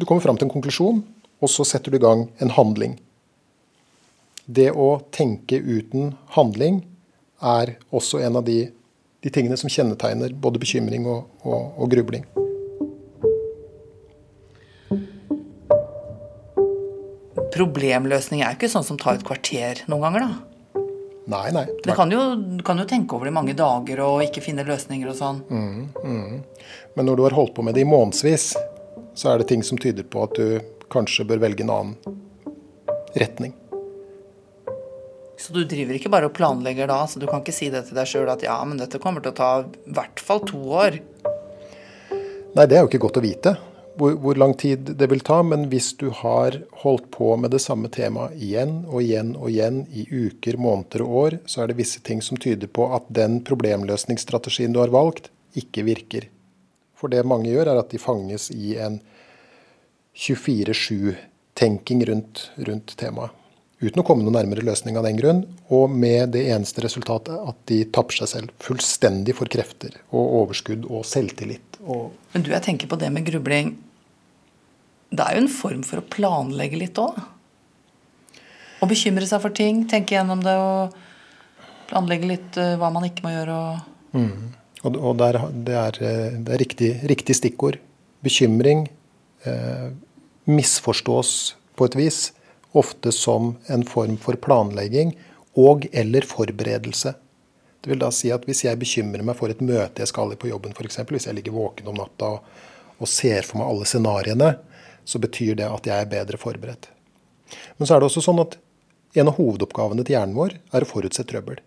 Du 0.00 0.06
kommer 0.08 0.24
fram 0.24 0.38
til 0.40 0.48
en 0.48 0.54
konklusjon, 0.54 1.02
og 1.42 1.50
så 1.52 1.66
setter 1.68 1.92
du 1.92 1.98
i 1.98 2.02
gang 2.02 2.24
en 2.42 2.54
handling. 2.56 2.96
Det 4.46 4.70
å 4.72 4.96
tenke 5.14 5.60
uten 5.60 6.14
handling 6.34 6.80
er 7.38 7.76
også 7.94 8.22
en 8.24 8.40
av 8.40 8.46
de, 8.48 8.64
de 9.22 9.34
tingene 9.34 9.58
som 9.60 9.70
kjennetegner 9.70 10.34
både 10.34 10.62
bekymring 10.62 11.06
og, 11.06 11.28
og, 11.44 11.76
og 11.76 11.92
grubling. 11.92 12.26
Problemløsning 17.54 18.42
er 18.42 18.52
jo 18.52 18.60
ikke 18.60 18.72
sånn 18.72 18.86
som 18.86 18.98
tar 19.00 19.18
et 19.18 19.26
kvarter 19.26 19.84
noen 19.90 20.06
ganger, 20.06 20.26
da. 20.26 20.82
Nei, 21.32 21.52
nei. 21.54 21.64
Du 21.84 21.92
kan, 21.94 22.10
kan, 22.66 22.80
jo 22.82 22.86
tenke 22.88 23.14
over 23.14 23.28
det 23.28 23.32
i 23.32 23.36
mange 23.36 23.54
dager 23.54 24.02
og 24.02 24.24
ikke 24.24 24.42
finne 24.42 24.64
løsninger 24.66 25.06
og 25.12 25.16
sånn. 25.18 25.38
Mm, 25.46 25.84
mm. 26.02 26.72
Men 26.96 27.08
når 27.08 27.18
du 27.18 27.24
har 27.28 27.36
holdt 27.38 27.54
på 27.54 27.62
med 27.62 27.78
det 27.78 27.84
i 27.84 27.88
månedsvis, 27.88 28.52
så 29.14 29.30
er 29.30 29.40
det 29.40 29.50
ting 29.52 29.62
som 29.62 29.78
tyder 29.78 30.06
på 30.08 30.24
at 30.26 30.34
du 30.34 30.58
kanskje 30.92 31.28
bør 31.28 31.44
velge 31.44 31.62
en 31.64 31.72
annen 31.72 32.18
retning. 33.14 33.54
Så 35.38 35.54
du 35.54 35.62
driver 35.66 35.96
ikke 35.96 36.10
bare 36.12 36.28
og 36.28 36.36
planlegger 36.36 36.90
da? 36.90 37.00
så 37.10 37.18
Du 37.18 37.26
kan 37.26 37.40
ikke 37.42 37.54
si 37.54 37.70
det 37.72 37.86
til 37.88 37.98
deg 37.98 38.06
sjøl 38.06 38.30
at 38.30 38.44
ja, 38.46 38.58
men 38.66 38.78
dette 38.78 39.00
kommer 39.02 39.22
til 39.22 39.32
å 39.32 39.38
ta 39.38 39.50
i 39.64 39.94
hvert 39.94 40.22
fall 40.22 40.42
to 40.46 40.60
år? 40.82 41.00
Nei, 42.52 42.66
det 42.66 42.76
er 42.76 42.84
jo 42.84 42.90
ikke 42.90 43.02
godt 43.06 43.18
å 43.18 43.24
vite 43.24 43.56
hvor, 43.96 44.14
hvor, 44.20 44.38
lang 44.38 44.54
tid 44.58 44.92
det 44.98 45.08
vil 45.10 45.22
ta, 45.24 45.40
men 45.46 45.66
hvis 45.72 45.92
du 46.00 46.08
har 46.14 46.56
holdt 46.82 47.10
på 47.14 47.34
med 47.40 47.52
det 47.54 47.60
samme 47.64 47.90
temaet 47.92 48.36
igjen 48.40 48.82
og 48.86 49.02
igjen 49.02 49.34
og 49.36 49.50
igjen 49.50 49.82
i 49.92 50.06
uker, 50.08 50.56
måneder 50.60 51.04
og 51.04 51.16
år, 51.24 51.38
så 51.46 51.62
er 51.62 51.70
det 51.70 51.78
visse 51.80 52.00
ting 52.04 52.22
som 52.24 52.40
tyder 52.40 52.70
på 52.70 52.88
at 52.96 53.08
den 53.12 53.40
problemløsningsstrategien 53.46 54.72
du 54.74 54.80
har 54.82 54.92
valgt, 54.94 55.30
ikke 55.58 55.84
virker. 55.88 56.28
For 56.96 57.12
det 57.12 57.26
mange 57.28 57.50
gjør, 57.50 57.72
er 57.72 57.82
at 57.82 57.92
de 57.92 58.00
fanges 58.00 58.50
i 58.54 58.76
en 58.80 59.00
24-7-tenking 60.16 62.06
rundt, 62.08 62.48
rundt 62.68 62.96
temaet. 63.00 63.41
Uten 63.82 63.98
å 63.98 64.04
komme 64.06 64.22
noen 64.22 64.36
nærmere 64.38 64.62
løsning 64.62 64.94
av 64.98 65.06
den 65.08 65.18
grunn, 65.18 65.40
og 65.74 65.90
med 65.90 66.36
det 66.36 66.44
eneste 66.54 66.84
resultatet 66.84 67.34
at 67.34 67.58
de 67.66 67.80
tapper 67.90 68.20
seg 68.20 68.30
selv 68.30 68.52
fullstendig 68.62 69.34
for 69.34 69.50
krefter 69.50 69.96
og 70.14 70.36
overskudd 70.42 70.86
og 70.86 71.02
selvtillit 71.08 71.80
og 71.82 72.12
Men 72.32 72.44
du, 72.46 72.52
jeg 72.52 72.62
tenker 72.62 72.86
på 72.86 72.96
det 73.00 73.08
med 73.10 73.26
grubling. 73.26 73.74
Det 75.10 75.24
er 75.24 75.34
jo 75.34 75.42
en 75.42 75.50
form 75.50 75.80
for 75.84 75.98
å 75.98 76.06
planlegge 76.14 76.78
litt 76.78 76.98
òg. 77.02 77.18
Å 78.82 78.88
bekymre 78.88 79.26
seg 79.28 79.42
for 79.42 79.54
ting, 79.54 79.82
tenke 79.90 80.14
gjennom 80.14 80.40
det 80.42 80.54
og 80.58 80.94
planlegge 81.90 82.30
litt 82.30 82.58
uh, 82.58 82.76
hva 82.80 82.90
man 82.94 83.06
ikke 83.08 83.26
må 83.26 83.34
gjøre. 83.34 83.56
Og, 83.58 84.14
mm. 84.14 84.54
og, 84.84 85.00
og 85.10 85.18
der, 85.20 85.40
det 85.66 85.76
er, 85.80 85.98
eh, 86.06 86.38
det 86.38 86.54
er 86.54 86.62
riktig, 86.62 86.92
riktig, 87.10 87.36
stikkord. 87.38 87.80
Bekymring 88.22 88.86
eh, 89.42 89.90
misforstås 90.46 91.34
på 91.74 91.90
et 91.90 91.98
vis 91.98 92.22
ofte 92.78 93.12
som 93.12 93.56
en 93.66 93.84
form 93.86 94.16
for 94.20 94.38
planlegging 94.40 95.14
og 95.58 95.86
eller 95.92 96.26
forberedelse. 96.26 97.14
Det 97.82 97.90
vil 97.90 98.00
da 98.00 98.10
si 98.14 98.30
at 98.30 98.44
Hvis 98.46 98.64
jeg 98.64 98.78
bekymrer 98.78 99.24
meg 99.26 99.36
for 99.36 99.50
et 99.50 99.60
møte 99.60 100.02
jeg 100.02 100.08
skal 100.08 100.32
i 100.32 100.38
på 100.38 100.48
jobben, 100.48 100.72
f.eks., 100.72 101.02
hvis 101.08 101.26
jeg 101.26 101.34
ligger 101.34 101.52
våken 101.52 101.88
om 101.90 101.98
natta 101.98 102.36
og, 102.36 102.44
og 103.02 103.08
ser 103.10 103.42
for 103.42 103.58
meg 103.58 103.68
alle 103.68 103.88
scenarioene, 103.88 104.50
så 105.04 105.18
betyr 105.18 105.56
det 105.58 105.66
at 105.66 105.86
jeg 105.86 105.98
er 105.98 106.10
bedre 106.10 106.38
forberedt. 106.38 106.88
Men 107.76 107.86
så 107.86 107.96
er 107.96 108.00
det 108.00 108.08
også 108.08 108.22
sånn 108.22 108.40
at 108.44 108.56
en 109.18 109.28
av 109.28 109.36
hovedoppgavene 109.36 110.06
til 110.06 110.16
hjernen 110.16 110.38
vår 110.38 110.54
er 110.72 110.84
å 110.84 110.88
forutse 110.88 111.24
trøbbel. 111.28 111.58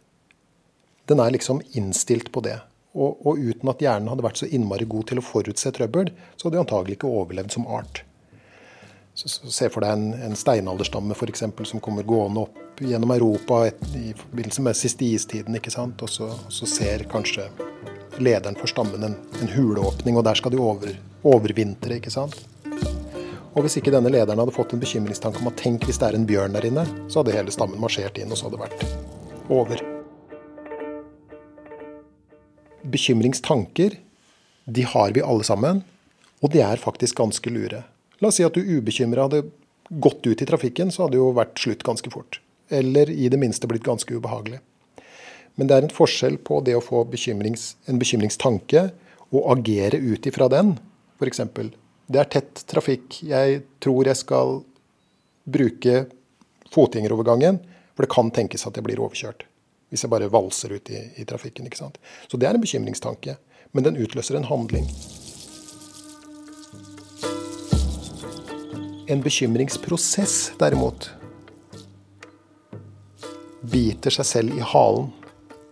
Den 1.05 1.19
er 1.21 1.35
liksom 1.35 1.59
innstilt 1.77 2.31
på 2.33 2.41
det. 2.45 2.57
Og, 2.95 3.19
og, 3.27 3.38
uten 3.38 3.69
at 3.69 3.83
hjernen 3.83 4.07
hadde 4.09 4.24
vært 4.24 4.39
så 4.39 4.47
innmari 4.47 4.88
god 4.88 5.09
til 5.12 5.19
å 5.19 5.25
forutse 5.25 5.71
trøbbel, 5.75 6.13
så 6.39 6.47
hadde 6.47 6.55
vi 6.55 6.63
antagelig 6.63 6.95
ikke 6.97 7.12
overlevd 7.12 7.53
som 7.57 7.67
art. 7.67 8.05
Så, 9.15 9.29
så 9.29 9.51
Se 9.51 9.69
for 9.72 9.86
deg 9.86 9.95
en, 9.95 10.10
en 10.27 10.36
steinalderstamme 10.36 11.15
for 11.15 11.31
eksempel, 11.31 11.65
som 11.65 11.79
kommer 11.79 12.03
gående 12.03 12.43
opp 12.43 12.81
gjennom 12.84 13.13
Europa 13.15 13.62
et, 13.69 13.79
i 13.95 14.12
forbindelse 14.12 14.65
med 14.65 14.75
siste 14.75 15.07
istiden. 15.07 15.55
ikke 15.55 15.72
sant? 15.72 16.01
Og 16.03 16.12
så, 16.12 16.27
så 16.51 16.67
ser 16.67 17.05
kanskje 17.12 17.48
lederen 18.19 18.60
for 18.60 18.67
stammen 18.67 19.07
en, 19.07 19.15
en, 19.39 19.53
huleåpning, 19.55 20.19
og 20.19 20.27
der 20.27 20.36
skal 20.36 20.51
de 20.51 20.60
over, 20.60 20.91
overvintre. 21.24 22.01
ikke 22.01 22.12
sant? 22.12 22.36
Og 23.55 23.63
hvis 23.63 23.79
ikke 23.79 23.95
denne 23.95 24.12
lederen 24.12 24.43
hadde 24.43 24.55
fått 24.55 24.75
en 24.75 24.84
bekymringstanke 24.84 25.39
om 25.39 25.48
at 25.48 25.60
tenk 25.63 25.88
hvis 25.88 26.01
det 26.01 26.10
er 26.10 26.19
en 26.19 26.27
bjørn 26.27 26.60
der 26.60 26.67
inne, 26.67 26.84
så 27.07 27.22
hadde 27.22 27.38
hele 27.38 27.55
stammen 27.55 27.79
marsjert 27.79 28.19
inn, 28.19 28.36
og 28.36 28.36
så 28.36 28.50
hadde 28.50 28.60
det 28.60 28.65
vært 28.67 29.51
over 29.55 29.79
bekymringstanker, 32.91 33.95
de 34.65 34.84
har 34.91 35.15
vi 35.15 35.24
alle 35.24 35.48
sammen. 35.48 35.86
Og 36.43 36.51
de 36.51 36.60
er 36.62 36.81
faktisk 36.81 37.17
ganske 37.17 37.50
lure. 37.50 37.86
La 38.24 38.29
oss 38.29 38.39
si 38.39 38.45
at 38.48 38.55
du 38.55 38.63
ubekymra 38.63 39.27
hadde 39.27 39.43
gått 39.89 40.25
ut 40.27 40.41
i 40.41 40.48
trafikken, 40.48 40.91
så 40.91 41.05
hadde 41.05 41.17
det 41.17 41.22
jo 41.22 41.34
vært 41.36 41.60
slutt 41.62 41.84
ganske 41.86 42.12
fort. 42.13 42.39
Eller 42.74 43.10
i 43.12 43.29
det 43.29 43.39
minste 43.41 43.69
blitt 43.69 43.86
ganske 43.86 44.15
ubehagelig. 44.15 44.62
Men 45.55 45.69
det 45.69 45.75
er 45.75 45.86
en 45.86 45.93
forskjell 45.93 46.38
på 46.43 46.60
det 46.65 46.75
å 46.75 46.84
få 46.84 47.05
en 47.05 48.00
bekymringstanke 48.01 48.86
og 49.31 49.51
agere 49.55 50.00
ut 50.00 50.27
ifra 50.27 50.50
den. 50.51 50.75
F.eks. 51.19 51.41
Det 52.05 52.22
er 52.22 52.31
tett 52.31 52.65
trafikk. 52.69 53.22
Jeg 53.24 53.62
tror 53.84 54.10
jeg 54.10 54.19
skal 54.19 54.60
bruke 55.45 56.05
fotgjengerovergangen, 56.74 57.62
for 57.95 58.05
det 58.05 58.12
kan 58.12 58.31
tenkes 58.36 58.65
at 58.67 58.75
jeg 58.75 58.86
blir 58.88 59.03
overkjørt 59.03 59.45
hvis 59.93 60.01
jeg 60.03 60.12
bare 60.12 60.27
valser 60.27 60.74
ut 60.75 60.89
i, 60.91 61.00
i 61.22 61.24
trafikken. 61.29 61.69
Så 61.72 62.39
det 62.41 62.50
er 62.50 62.57
en 62.57 62.63
bekymringstanke, 62.63 63.38
men 63.72 63.86
den 63.86 64.01
utløser 64.01 64.36
en 64.36 64.50
handling. 64.50 64.89
En 69.07 69.21
bekymringsprosess, 69.21 70.51
derimot, 70.57 71.12
biter 73.62 74.13
seg 74.13 74.25
selv 74.25 74.55
i 74.57 74.63
halen. 74.65 75.12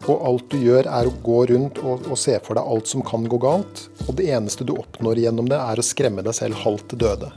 Og 0.03 0.19
alt 0.27 0.51
du 0.51 0.59
gjør, 0.59 0.85
er 0.85 1.07
å 1.07 1.13
gå 1.25 1.37
rundt 1.49 1.79
og, 1.81 2.03
og, 2.11 2.17
se 2.19 2.35
for 2.45 2.59
deg 2.59 2.67
alt 2.75 2.91
som 2.91 3.01
kan 3.07 3.23
gå 3.25 3.39
galt. 3.41 3.87
Og 4.05 4.17
det 4.19 4.27
eneste 4.35 4.67
du 4.67 4.75
oppnår 4.75 5.23
gjennom 5.23 5.47
det, 5.49 5.57
er 5.57 5.79
å 5.79 5.85
skremme 5.85 6.21
deg 6.25 6.35
selv 6.37 6.59
halvt 6.61 6.91
til 6.91 7.01
døde. 7.05 7.31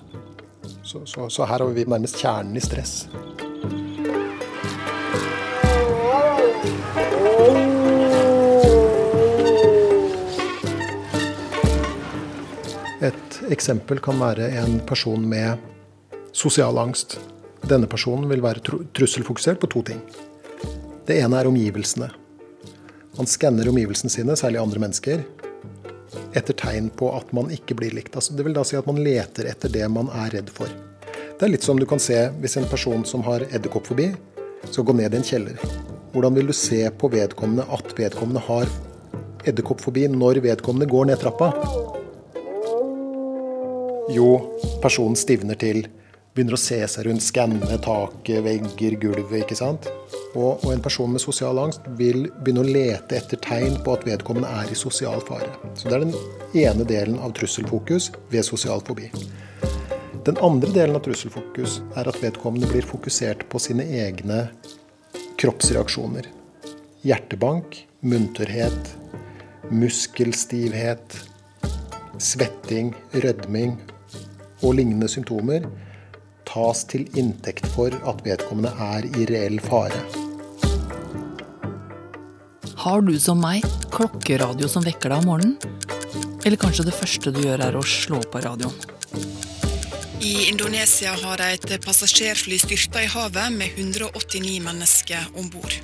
Så, 0.82 1.04
så, 1.08 1.30
så 1.32 1.46
her 1.48 1.64
har 1.64 1.72
vi 1.72 1.86
nærmest 1.88 2.20
kjernen 2.20 2.58
i 2.58 2.64
stress. 2.64 3.06
Et 13.06 13.40
eksempel 13.54 14.02
kan 14.02 14.20
være 14.20 14.50
en 14.60 14.76
person 14.84 15.24
med 15.30 15.75
sosial 16.36 16.78
angst. 16.78 17.16
Denne 17.66 17.88
personen 17.88 18.28
vil 18.28 18.44
være 18.44 18.60
trusselfokusert 18.94 19.60
på 19.62 19.70
to 19.72 19.82
ting. 19.88 20.02
Det 21.08 21.16
ene 21.22 21.40
er 21.40 21.48
omgivelsene. 21.48 22.10
Man 23.16 23.30
skanner 23.30 23.70
omgivelsene 23.70 24.12
sine, 24.12 24.36
særlig 24.36 24.60
andre 24.60 24.82
mennesker, 24.82 25.22
etter 26.36 26.56
tegn 26.60 26.90
på 26.92 27.08
at 27.16 27.32
man 27.36 27.48
ikke 27.54 27.78
blir 27.78 27.96
likt. 27.96 28.18
Altså, 28.18 28.36
det 28.36 28.44
vil 28.44 28.56
da 28.56 28.66
si 28.68 28.76
at 28.76 28.88
man 28.88 29.00
leter 29.00 29.48
etter 29.48 29.72
det 29.72 29.88
man 29.92 30.12
er 30.12 30.36
redd 30.36 30.52
for. 30.52 30.68
Det 31.06 31.46
er 31.46 31.52
litt 31.54 31.64
som 31.64 31.80
du 31.80 31.86
kan 31.88 32.00
se 32.02 32.18
hvis 32.42 32.58
en 32.60 32.68
person 32.68 33.04
som 33.08 33.24
har 33.24 33.46
edderkoppfobi, 33.48 34.12
skal 34.66 34.84
gå 34.88 34.96
ned 34.98 35.14
i 35.14 35.20
en 35.20 35.26
kjeller. 35.26 35.60
Hvordan 36.12 36.36
vil 36.36 36.48
du 36.50 36.56
se 36.56 36.82
på 37.00 37.08
vedkommende 37.12 37.64
at 37.72 37.92
vedkommende 37.96 38.44
har 38.44 38.68
edderkoppfobi 39.46 40.08
når 40.12 40.42
vedkommende 40.44 40.88
går 40.90 41.08
ned 41.08 41.20
trappa? 41.22 41.52
Jo, 44.12 44.30
personen 44.82 45.16
stivner 45.18 45.58
til, 45.60 45.86
begynner 46.36 46.56
å 46.56 46.60
se 46.60 46.76
seg 46.84 47.06
rundt, 47.06 47.24
skanne 47.24 47.78
taket, 47.80 48.42
vegger, 48.44 48.98
gulvet. 49.00 49.46
ikke 49.46 49.56
sant? 49.56 49.88
Og, 50.34 50.60
og, 50.60 50.68
en 50.74 50.82
person 50.84 51.08
med 51.08 51.22
sosial 51.22 51.56
angst 51.62 51.86
vil 51.96 52.26
begynne 52.44 52.60
å 52.60 52.68
lete 52.68 53.16
etter 53.16 53.40
tegn 53.40 53.78
på 53.84 53.94
at 53.96 54.04
vedkommende 54.04 54.50
er 54.60 54.72
i 54.72 54.76
sosial 54.76 55.24
fare. 55.24 55.48
Så 55.74 55.88
Det 55.88 55.96
er 55.96 56.04
den 56.04 56.16
ene 56.60 56.84
delen 56.88 57.16
av 57.24 57.32
trusselfokus 57.38 58.10
ved 58.32 58.44
sosial 58.44 58.84
fobi. 58.84 59.08
Den 60.26 60.36
andre 60.44 60.72
delen 60.74 60.98
av 60.98 61.06
trusselfokus 61.06 61.78
er 61.96 62.10
at 62.10 62.20
vedkommende 62.20 62.68
blir 62.68 62.84
fokusert 62.84 63.46
på 63.48 63.62
sine 63.62 63.86
egne 64.04 64.48
kroppsreaksjoner. 65.40 66.28
Hjertebank, 67.06 67.80
munterhet, 68.04 68.92
muskelstivhet, 69.70 71.16
svetting, 72.20 72.92
rødming 73.24 73.78
og 74.64 74.76
lignende 74.76 75.08
symptomer 75.08 75.64
tas 76.56 76.86
til 76.88 77.04
inntekt 77.20 77.66
for 77.74 77.92
at 78.08 78.22
vedkommende 78.24 78.72
er 78.80 79.06
i 79.12 79.28
reell 79.28 79.60
fare. 79.60 80.00
Har 82.86 83.02
du 83.04 83.16
som 83.20 83.40
meg 83.42 83.66
klokkeradio 83.92 84.68
som 84.70 84.84
vekker 84.86 85.12
deg 85.12 85.24
om 85.24 85.32
morgenen? 85.34 85.56
Eller 86.46 86.60
kanskje 86.60 86.86
det 86.86 86.94
første 86.94 87.32
du 87.34 87.42
gjør 87.42 87.64
er 87.66 87.76
å 87.76 87.82
slå 87.82 88.20
på 88.30 88.40
radioen? 88.44 88.76
I 90.22 90.48
Indonesia 90.48 91.12
har 91.18 91.42
et 91.44 91.66
passasjerfly 91.84 92.56
styrta 92.62 93.02
i 93.04 93.10
havet 93.10 93.52
med 93.52 93.76
189 93.76 94.56
mennesker 94.64 95.28
om 95.36 95.50
bord. 95.52 95.74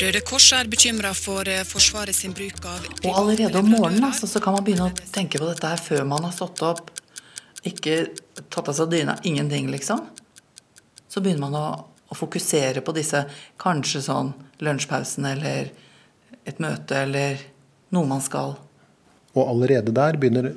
Røde 0.00 0.22
Kors 0.24 0.48
er 0.56 0.68
bekymra 0.72 1.12
for 1.16 1.48
eh, 1.48 1.60
Forsvaret 1.68 2.16
sin 2.16 2.32
bruk 2.32 2.64
av 2.64 2.86
Og 3.04 3.10
allerede 3.10 3.60
om 3.60 3.68
morgenen 3.68 4.06
altså, 4.08 4.24
så 4.30 4.40
kan 4.40 4.56
man 4.56 4.64
begynne 4.64 4.88
å 4.88 5.08
tenke 5.12 5.36
på 5.36 5.44
dette 5.44 5.68
her 5.68 5.82
før 5.82 6.06
man 6.08 6.24
har 6.24 6.32
stått 6.32 6.62
opp 6.64 6.88
ikke 7.66 7.96
tatt 8.48 8.68
av 8.70 8.76
seg 8.76 8.90
dyna, 8.92 9.18
ingenting, 9.26 9.68
liksom. 9.72 10.06
Så 11.10 11.20
begynner 11.20 11.48
man 11.48 11.58
å, 11.58 11.66
å, 12.08 12.16
fokusere 12.16 12.82
på 12.86 12.94
disse 12.96 13.24
kanskje 13.60 14.02
sånn 14.06 14.32
lunsjpausen 14.62 15.26
eller 15.32 15.72
et 16.48 16.60
møte 16.62 17.02
eller 17.04 17.40
noe 17.94 18.08
man 18.08 18.22
skal. 18.24 18.54
Og 19.34 19.42
allerede 19.44 19.94
der 19.94 20.18
begynner 20.20 20.52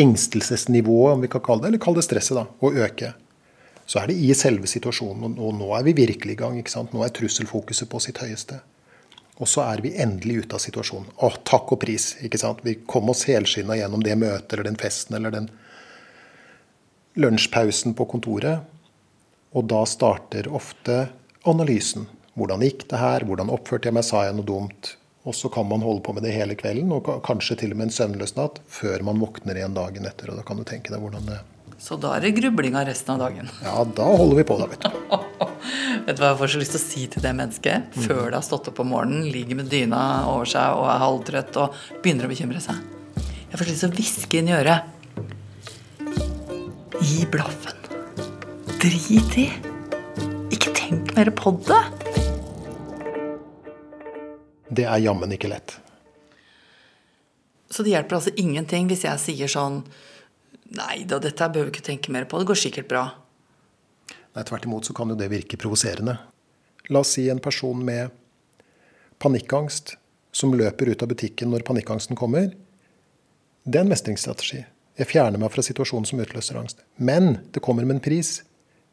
engstelsesnivået, 0.00 1.16
om 1.16 1.24
vi 1.24 1.30
kan 1.32 1.42
kalle 1.44 1.64
det, 1.64 1.72
eller 1.72 1.82
kalle 1.82 2.00
det 2.00 2.06
stresset, 2.06 2.38
da, 2.38 2.46
å 2.46 2.72
øke. 2.72 3.12
Så 3.84 4.00
er 4.00 4.08
det 4.08 4.16
i 4.22 4.30
selve 4.38 4.70
situasjonen, 4.70 5.34
og 5.36 5.56
nå 5.58 5.72
er 5.76 5.84
vi 5.84 5.96
virkelig 5.98 6.36
i 6.36 6.38
gang. 6.38 6.58
ikke 6.58 6.72
sant? 6.72 6.94
Nå 6.94 7.02
er 7.04 7.12
trusselfokuset 7.12 7.90
på 7.90 8.00
sitt 8.00 8.22
høyeste. 8.22 8.62
Og 9.42 9.48
så 9.50 9.64
er 9.66 9.82
vi 9.84 9.94
endelig 10.00 10.44
ute 10.44 10.56
av 10.56 10.62
situasjonen. 10.62 11.10
Å, 11.18 11.32
takk 11.44 11.74
og 11.74 11.80
pris. 11.82 12.12
ikke 12.22 12.40
sant? 12.40 12.62
Vi 12.64 12.78
kom 12.88 13.10
oss 13.10 13.26
helskinna 13.28 13.76
gjennom 13.76 14.04
det 14.04 14.16
møtet 14.20 14.54
eller 14.54 14.70
den 14.70 14.78
festen 14.80 15.18
eller 15.18 15.34
den 15.34 15.50
lunsjpausen 17.18 17.94
på 17.94 18.06
kontoret. 18.08 18.64
Og 19.52 19.68
da 19.68 19.84
starter 19.88 20.48
ofte 20.48 21.06
analysen. 21.48 22.08
Hvordan 22.38 22.64
gikk 22.64 22.86
det 22.88 23.00
her? 23.00 23.26
Hvordan 23.28 23.52
oppførte 23.52 23.90
jeg 23.90 23.96
meg? 23.96 24.06
Sa 24.08 24.24
jeg 24.24 24.36
noe 24.38 24.48
dumt? 24.48 24.94
Og 25.28 25.36
så 25.36 25.50
kan 25.52 25.68
man 25.68 25.84
holde 25.84 26.02
på 26.02 26.14
med 26.16 26.24
det 26.26 26.32
hele 26.34 26.56
kvelden, 26.58 26.90
og 26.90 27.06
kanskje 27.22 27.60
til 27.60 27.74
og 27.74 27.78
med 27.78 27.90
en 27.90 27.94
søvnløs 27.94 28.32
natt, 28.34 28.58
før 28.66 29.04
man 29.06 29.20
våkner 29.22 29.60
igjen 29.60 29.76
dagen 29.76 30.08
etter. 30.08 30.32
Og 30.32 30.40
da 30.40 30.46
kan 30.46 30.58
du 30.58 30.64
tenke 30.66 30.90
deg 30.90 31.02
hvordan 31.02 31.28
det 31.28 31.38
Så 31.82 31.98
da 32.00 32.16
er 32.16 32.24
det 32.24 32.32
grublinga 32.40 32.82
resten 32.86 33.14
av 33.14 33.20
dagen? 33.22 33.50
Ja, 33.62 33.84
da 33.84 34.08
holder 34.08 34.40
vi 34.40 34.46
på, 34.48 34.56
da, 34.58 34.66
vet 34.72 34.82
du. 34.82 34.90
vet 36.08 36.16
du 36.16 36.24
hva 36.24 36.32
jeg 36.32 36.40
får 36.40 36.52
så 36.54 36.62
lyst 36.62 36.74
til 36.74 36.80
å 36.80 36.84
si 36.86 37.04
til 37.12 37.26
det 37.26 37.34
mennesket 37.38 38.00
før 38.06 38.24
det 38.30 38.40
har 38.40 38.46
stått 38.46 38.72
opp 38.72 38.82
om 38.82 38.90
morgenen, 38.94 39.28
ligger 39.30 39.60
med 39.60 39.70
dyna 39.70 40.02
over 40.32 40.48
seg 40.48 40.80
og 40.80 40.88
er 40.90 41.04
halvtrøtt 41.04 41.60
og 41.62 41.78
begynner 42.02 42.26
å 42.26 42.32
bekymre 42.32 42.64
seg? 42.64 42.82
Jeg 43.52 43.60
får 43.60 43.68
så 43.68 43.70
lyst 43.70 43.84
til 43.84 43.92
å 43.92 43.98
hviske 44.00 44.40
inn 44.40 44.50
i 44.50 44.56
øret 44.58 45.01
Gi 47.02 47.26
blaffen. 47.26 47.74
Drit 48.78 49.38
i. 49.38 49.48
Ikke 50.54 50.70
tenk 50.76 51.10
mer 51.16 51.30
på 51.34 51.50
det. 51.66 51.80
Det 54.70 54.84
er 54.86 55.02
jammen 55.02 55.34
ikke 55.34 55.50
lett. 55.50 55.74
Så 57.72 57.82
det 57.82 57.96
hjelper 57.96 58.20
altså 58.20 58.30
ingenting 58.38 58.86
hvis 58.90 59.02
jeg 59.08 59.22
sier 59.22 59.50
sånn 59.50 59.82
Nei 60.72 61.02
da, 61.04 61.18
dette 61.20 61.48
behøver 61.52 61.68
vi 61.68 61.74
ikke 61.74 61.88
tenke 61.90 62.12
mer 62.14 62.24
på. 62.24 62.38
Det 62.38 62.48
går 62.48 62.60
sikkert 62.62 62.88
bra. 62.88 63.02
Nei, 64.32 64.44
Tvert 64.48 64.64
imot 64.64 64.86
så 64.88 64.94
kan 64.96 65.10
jo 65.10 65.18
det 65.18 65.28
virke 65.28 65.58
provoserende. 65.60 66.14
La 66.88 67.02
oss 67.02 67.12
si 67.18 67.26
en 67.28 67.42
person 67.42 67.82
med 67.84 68.14
panikkangst 69.20 69.96
som 70.32 70.54
løper 70.56 70.94
ut 70.94 71.02
av 71.04 71.10
butikken 71.10 71.50
når 71.52 71.66
panikkangsten 71.66 72.16
kommer. 72.16 72.54
Det 73.66 73.82
er 73.82 73.84
en 73.84 73.92
mestringsstrategi. 73.92 74.62
Jeg 75.00 75.08
fjerner 75.08 75.40
meg 75.40 75.52
fra 75.54 75.64
situasjonen 75.64 76.06
som 76.08 76.20
utløser 76.20 76.58
angst. 76.60 76.82
Men 76.96 77.38
det 77.54 77.62
kommer 77.64 77.86
med 77.88 77.98
en 77.98 78.04
pris. 78.04 78.42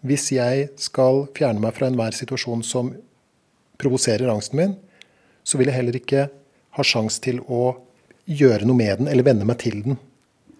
Hvis 0.05 0.29
jeg 0.31 0.69
skal 0.79 1.25
fjerne 1.35 1.59
meg 1.63 1.75
fra 1.75 1.89
enhver 1.89 2.15
situasjon 2.15 2.63
som 2.63 2.93
provoserer 3.79 4.31
angsten 4.31 4.59
min, 4.59 4.75
så 5.43 5.59
vil 5.59 5.71
jeg 5.71 5.79
heller 5.79 5.97
ikke 5.99 6.27
ha 6.77 6.85
sjanse 6.85 7.19
til 7.23 7.41
å 7.47 7.73
gjøre 8.29 8.67
noe 8.69 8.77
med 8.79 9.01
den 9.01 9.09
eller 9.11 9.27
venne 9.27 9.47
meg 9.47 9.59
til 9.63 9.81
den. 9.83 9.99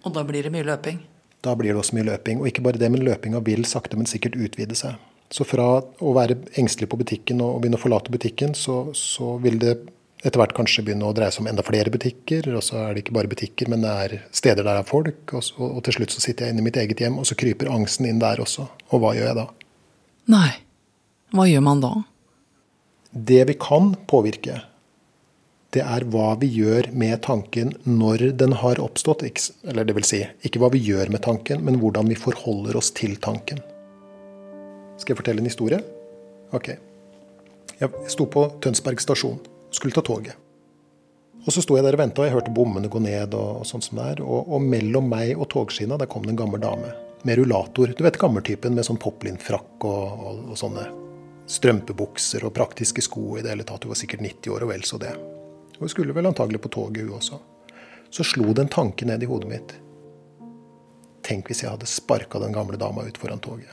Og 0.04 0.12
da 0.16 0.24
blir 0.26 0.44
det 0.44 0.52
mye 0.52 0.66
løping? 0.66 1.00
Da 1.44 1.54
blir 1.56 1.72
det 1.72 1.80
også 1.80 1.96
mye 1.96 2.08
løping. 2.10 2.40
Og 2.42 2.50
ikke 2.50 2.64
bare 2.64 2.80
det, 2.80 2.90
men 2.92 3.04
løpinga 3.04 3.40
vil 3.46 3.64
sakte, 3.68 3.96
men 3.96 4.08
sikkert 4.10 4.36
utvide 4.36 4.76
seg. 4.76 4.98
Så 5.30 5.46
fra 5.46 5.66
å 5.78 6.12
være 6.16 6.36
engstelig 6.58 6.90
på 6.90 6.98
butikken 7.00 7.40
og 7.44 7.60
begynne 7.62 7.78
å 7.78 7.82
forlate 7.82 8.12
butikken, 8.12 8.52
så, 8.58 8.90
så 8.98 9.36
vil 9.40 9.60
det 9.62 9.76
etter 10.20 10.40
hvert 10.40 10.52
kanskje 10.56 10.84
begynne 10.84 11.08
å 11.08 11.14
dreie 11.16 11.32
seg 11.32 11.44
om 11.44 11.50
enda 11.50 11.64
flere 11.64 11.92
butikker. 11.92 12.48
Og 12.56 12.64
så 12.64 12.78
er 12.82 12.94
det 12.94 13.04
ikke 13.04 13.16
bare 13.16 13.30
butikker, 13.30 13.70
men 13.72 13.84
det 13.84 13.92
er 14.04 14.16
steder 14.36 14.64
der 14.64 14.80
det 14.80 14.84
er 14.84 14.90
folk. 14.90 15.22
Og, 15.32 15.44
så, 15.46 15.56
og 15.70 15.82
til 15.86 16.00
slutt 16.00 16.14
så 16.14 16.24
sitter 16.24 16.46
jeg 16.46 16.54
inne 16.54 16.64
i 16.64 16.68
mitt 16.68 16.80
eget 16.80 17.00
hjem, 17.00 17.20
og 17.20 17.28
så 17.28 17.38
kryper 17.40 17.72
angsten 17.72 18.08
inn 18.10 18.22
der 18.22 18.42
også. 18.42 18.68
Og 18.90 19.02
hva 19.02 19.14
gjør 19.16 19.30
jeg 19.30 19.38
da? 19.40 19.46
Nei. 20.36 20.50
Hva 21.30 21.46
gjør 21.46 21.62
man 21.62 21.82
da? 21.82 21.94
Det 23.10 23.42
vi 23.48 23.54
kan 23.58 23.94
påvirke, 24.10 24.60
det 25.74 25.82
er 25.86 26.02
hva 26.10 26.32
vi 26.40 26.48
gjør 26.50 26.88
med 26.98 27.20
tanken 27.22 27.72
når 27.86 28.32
den 28.38 28.56
har 28.58 28.80
oppstått. 28.82 29.22
Eller 29.70 29.86
det 29.86 29.94
vil 29.98 30.06
si, 30.06 30.24
ikke 30.46 30.62
hva 30.62 30.72
vi 30.74 30.82
gjør 30.82 31.12
med 31.14 31.22
tanken, 31.26 31.62
men 31.66 31.78
hvordan 31.82 32.10
vi 32.10 32.18
forholder 32.18 32.78
oss 32.78 32.90
til 32.94 33.14
tanken. 33.22 33.62
Skal 34.98 35.14
jeg 35.14 35.20
fortelle 35.22 35.42
en 35.42 35.48
historie? 35.48 35.78
Ok. 36.52 36.74
Jeg 37.80 38.10
sto 38.12 38.26
på 38.28 38.44
Tønsberg 38.60 39.00
stasjon. 39.00 39.38
Skulle 39.70 39.94
ta 39.94 40.02
toget. 40.02 40.36
Og 41.46 41.54
så 41.54 41.62
sto 41.64 41.76
jeg 41.76 41.84
der 41.86 41.96
og 41.96 42.02
venta, 42.02 42.20
og 42.20 42.28
jeg 42.28 42.34
hørte 42.34 42.52
bommene 42.52 42.90
gå 42.92 43.00
ned. 43.02 43.34
Og, 43.34 43.62
og 43.62 43.68
sånt 43.68 43.86
som 43.86 44.00
det 44.00 44.08
er. 44.14 44.24
Og, 44.24 44.50
og, 44.50 44.64
mellom 44.64 45.08
meg 45.10 45.36
og 45.38 45.48
togskinna 45.52 45.98
der 46.00 46.10
kom 46.10 46.26
det 46.26 46.34
en 46.34 46.42
gammel 46.42 46.62
dame 46.62 46.92
med 47.24 47.40
rullator. 47.40 47.94
Du 47.96 48.04
vet 48.04 48.18
gammeltypen 48.20 48.76
med 48.76 48.86
sånn 48.86 49.00
poplin-frakk 49.00 49.86
og, 49.88 50.24
og, 50.24 50.42
og 50.52 50.58
sånne 50.60 50.86
strømpebukser 51.50 52.44
og 52.46 52.54
praktiske 52.54 53.02
sko 53.04 53.38
i 53.38 53.44
det 53.44 53.54
hele 53.54 53.66
tatt. 53.68 53.84
Hun 53.84 53.94
var 53.94 54.00
sikkert 54.00 54.24
90 54.24 54.54
år 54.54 54.66
og 54.66 54.72
vel 54.72 54.84
så 54.86 55.00
det. 55.02 55.14
Og 55.76 55.86
hun 55.86 55.92
skulle 55.92 56.14
vel 56.16 56.28
antagelig 56.30 56.60
på 56.62 56.72
toget, 56.76 57.06
hun 57.06 57.16
også. 57.18 57.40
Så 58.10 58.26
slo 58.26 58.52
det 58.52 58.66
en 58.66 58.72
tanke 58.72 59.06
ned 59.08 59.22
i 59.22 59.28
hodet 59.30 59.48
mitt. 59.50 59.74
Tenk 61.26 61.50
hvis 61.50 61.62
jeg 61.64 61.72
hadde 61.72 61.88
sparka 61.88 62.40
den 62.42 62.54
gamle 62.54 62.78
dama 62.80 63.04
ut 63.06 63.18
foran 63.20 63.42
toget. 63.42 63.72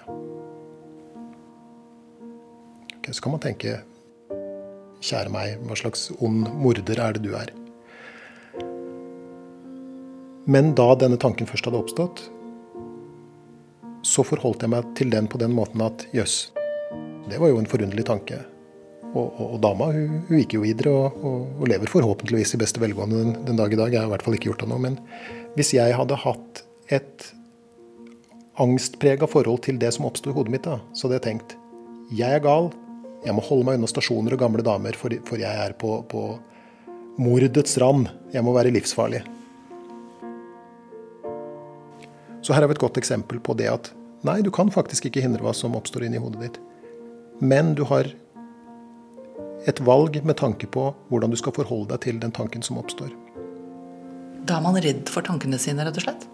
Okay, 2.98 3.14
så 3.14 3.24
kan 3.24 3.34
man 3.34 3.44
tenke 3.44 3.80
Kjære 5.04 5.30
meg, 5.30 5.60
hva 5.68 5.78
slags 5.78 6.08
ond 6.18 6.48
morder 6.58 7.00
er 7.04 7.18
det 7.18 7.26
du 7.26 7.34
er? 7.38 7.54
Men 10.48 10.72
da 10.80 10.94
denne 10.96 11.20
tanken 11.22 11.50
først 11.50 11.68
hadde 11.68 11.80
oppstått, 11.82 12.22
så 14.08 14.24
forholdt 14.24 14.64
jeg 14.64 14.72
meg 14.72 14.94
til 14.98 15.12
den 15.12 15.28
på 15.28 15.40
den 15.42 15.52
måten 15.56 15.84
at 15.84 16.06
jøss, 16.16 16.48
det 17.28 17.42
var 17.42 17.52
jo 17.52 17.60
en 17.60 17.68
forunderlig 17.68 18.06
tanke. 18.08 18.40
Og, 19.08 19.26
og, 19.26 19.44
og 19.56 19.60
dama 19.64 19.90
hun, 19.96 20.22
hun, 20.28 20.40
gikk 20.40 20.58
jo 20.58 20.64
videre 20.64 20.92
og, 20.94 21.22
og, 21.24 21.64
lever 21.70 21.90
forhåpentligvis 21.92 22.56
i 22.56 22.60
beste 22.62 22.82
velgående 22.84 23.22
den, 23.22 23.36
den, 23.48 23.60
dag 23.60 23.74
i 23.74 23.80
dag. 23.80 23.94
Jeg 23.94 24.04
har 24.04 24.10
i 24.10 24.14
hvert 24.14 24.26
fall 24.26 24.36
ikke 24.38 24.52
gjort 24.52 24.64
det 24.64 24.72
nå. 24.72 24.80
Men 24.84 24.98
hvis 25.56 25.74
jeg 25.76 25.96
hadde 25.96 26.20
hatt 26.24 26.64
et 26.94 27.30
angstprega 28.62 29.30
forhold 29.30 29.64
til 29.68 29.80
det 29.82 29.94
som 29.96 30.08
oppsto 30.10 30.32
i 30.32 30.36
hodet 30.36 30.54
mitt, 30.54 30.68
da, 30.68 30.80
så 30.94 31.08
hadde 31.08 31.20
jeg 31.20 31.28
tenkt 31.30 31.58
jeg 32.16 32.40
er 32.40 32.44
gal. 32.44 32.70
Jeg 33.28 33.36
må 33.36 33.44
holde 33.44 33.68
meg 33.68 33.76
unna 33.76 33.90
stasjoner 33.92 34.38
og 34.38 34.40
gamle 34.40 34.64
damer, 34.64 34.96
for, 34.96 35.12
for 35.28 35.42
jeg 35.42 35.52
er 35.52 35.74
på, 35.76 35.98
på 36.08 36.22
mordets 37.20 37.76
rand. 37.84 38.08
Jeg 38.32 38.46
må 38.48 38.54
være 38.56 38.72
livsfarlig. 38.72 39.20
Så 42.40 42.56
her 42.56 42.64
er 42.64 42.72
vi 42.72 42.78
et 42.78 42.84
godt 42.86 43.00
eksempel 43.02 43.42
på 43.44 43.58
det 43.60 43.68
at 43.68 43.92
nei, 44.24 44.40
du 44.46 44.48
kan 44.54 44.72
faktisk 44.72 45.10
ikke 45.10 45.26
hindre 45.26 45.44
hva 45.44 45.52
som 45.58 45.76
oppstår 45.76 46.08
inni 46.08 46.22
hodet 46.24 46.46
ditt. 46.46 46.62
Men 47.44 47.76
du 47.76 47.84
har 47.92 48.08
et 49.68 49.84
valg 49.84 50.22
med 50.24 50.38
tanke 50.40 50.70
på 50.72 50.88
hvordan 51.12 51.34
du 51.34 51.38
skal 51.40 51.56
forholde 51.58 51.92
deg 51.92 52.06
til 52.06 52.24
den 52.24 52.32
tanken 52.32 52.64
som 52.64 52.80
oppstår. 52.80 53.12
Da 54.48 54.62
er 54.62 54.64
man 54.64 54.80
redd 54.80 55.12
for 55.12 55.28
tankene 55.28 55.60
sine, 55.60 55.84
rett 55.84 56.00
og 56.00 56.08
slett? 56.08 56.28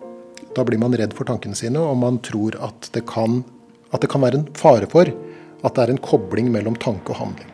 Da 0.53 0.61
blir 0.67 0.77
man 0.77 0.93
redd 0.93 1.15
for 1.17 1.25
tankene 1.25 1.57
sine, 1.57 1.81
og 1.81 1.97
man 1.97 2.21
tror 2.21 2.59
at 2.61 2.91
det 2.93 3.07
kan, 3.09 3.41
at 3.89 4.05
det 4.05 4.11
kan 4.13 4.21
være 4.21 4.43
en 4.43 4.49
fare 4.59 4.85
for 4.91 5.09
at 5.63 5.75
det 5.75 5.83
er 5.85 5.93
en 5.93 6.03
kobling 6.03 6.51
mellom 6.53 6.75
tanke 6.75 7.15
og 7.15 7.21
handling. 7.23 7.49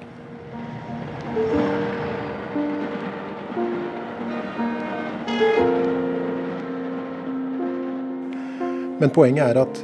Men 9.00 9.13
poenget 9.15 9.45
er 9.45 9.62
at 9.62 9.84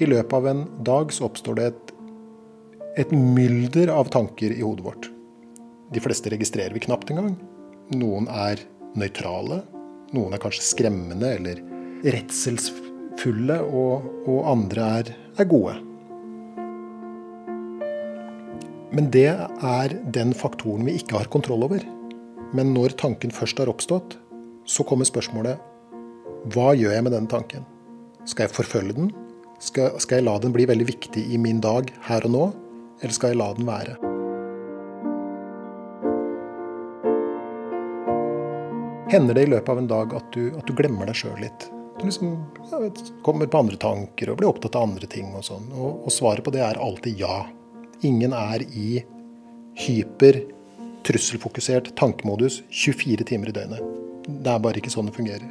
i 0.00 0.08
løpet 0.08 0.32
av 0.32 0.46
en 0.48 0.62
dag 0.86 1.10
så 1.12 1.26
oppstår 1.28 1.58
det 1.58 1.70
et 1.70 1.90
et 2.98 3.12
mylder 3.14 3.90
av 3.94 4.10
tanker 4.10 4.52
i 4.52 4.62
hodet 4.62 4.84
vårt. 4.84 5.10
De 5.94 6.00
fleste 6.02 6.30
registrerer 6.32 6.74
vi 6.74 6.82
knapt 6.84 7.10
engang. 7.12 7.36
Noen 7.94 8.26
er 8.30 8.62
nøytrale. 8.98 9.62
Noen 10.14 10.34
er 10.34 10.42
kanskje 10.42 10.66
skremmende 10.66 11.34
eller 11.38 11.62
redselsfulle, 12.02 13.60
og, 13.62 14.08
og 14.26 14.50
andre 14.50 14.90
er, 15.00 15.12
er, 15.36 15.46
gode. 15.50 15.76
Men 18.90 19.10
det 19.14 19.28
er 19.30 19.96
den 20.14 20.32
faktoren 20.34 20.86
vi 20.88 20.96
ikke 20.98 21.18
har 21.20 21.30
kontroll 21.30 21.66
over. 21.66 21.84
Men 22.56 22.72
når 22.74 22.96
tanken 22.98 23.30
først 23.34 23.62
har 23.62 23.70
oppstått, 23.70 24.16
så 24.66 24.86
kommer 24.86 25.06
spørsmålet 25.08 25.60
hva 26.54 26.72
gjør 26.72 26.94
jeg 26.96 27.04
med 27.04 27.12
denne 27.12 27.30
tanken? 27.30 27.66
Skal 28.24 28.46
jeg 28.46 28.56
forfølge 28.56 28.96
den? 28.96 29.12
Skal, 29.60 29.92
skal 30.00 30.20
jeg 30.20 30.26
la 30.26 30.38
den 30.40 30.54
bli 30.56 30.64
veldig 30.66 30.88
viktig 30.88 31.26
i 31.34 31.38
min 31.38 31.60
dag 31.60 31.90
her 32.08 32.24
og 32.26 32.34
nå? 32.34 32.44
eller 33.00 33.16
skal 33.16 33.32
jeg 33.32 33.40
la 33.40 33.50
den 33.56 33.68
være? 33.68 33.96
Hender 39.10 39.34
det 39.34 39.46
i 39.46 39.50
løpet 39.50 39.72
av 39.72 39.80
en 39.80 39.90
dag 39.90 40.12
at 40.20 40.32
du, 40.34 40.42
at 40.54 40.66
du 40.68 40.74
glemmer 40.78 41.08
deg 41.10 41.18
sjøl 41.18 41.40
litt? 41.42 41.70
Du 41.98 42.06
liksom 42.06 42.36
vet, 42.80 43.00
kommer 43.26 43.48
på 43.50 43.60
andre 43.64 43.78
tanker 43.80 44.30
og 44.30 44.38
blir 44.40 44.48
opptatt 44.52 44.76
av 44.78 44.86
andre 44.88 45.08
ting 45.10 45.32
og 45.34 45.44
sånn. 45.44 45.66
Og, 45.74 46.04
og 46.06 46.14
svaret 46.14 46.44
på 46.46 46.52
det 46.54 46.62
er 46.64 46.80
alltid 46.80 47.18
ja. 47.20 47.42
Ingen 48.02 48.32
er 48.32 48.62
i 48.72 49.02
hyper, 49.76 50.38
trusselfokusert 51.04 51.90
tankemodus 52.00 52.62
24 52.72 53.26
timer 53.28 53.50
i 53.50 53.52
døgnet. 53.52 53.82
Det 54.24 54.52
er 54.52 54.62
bare 54.64 54.80
ikke 54.80 54.92
sånn 54.92 55.10
det 55.10 55.16
fungerer. 55.18 55.50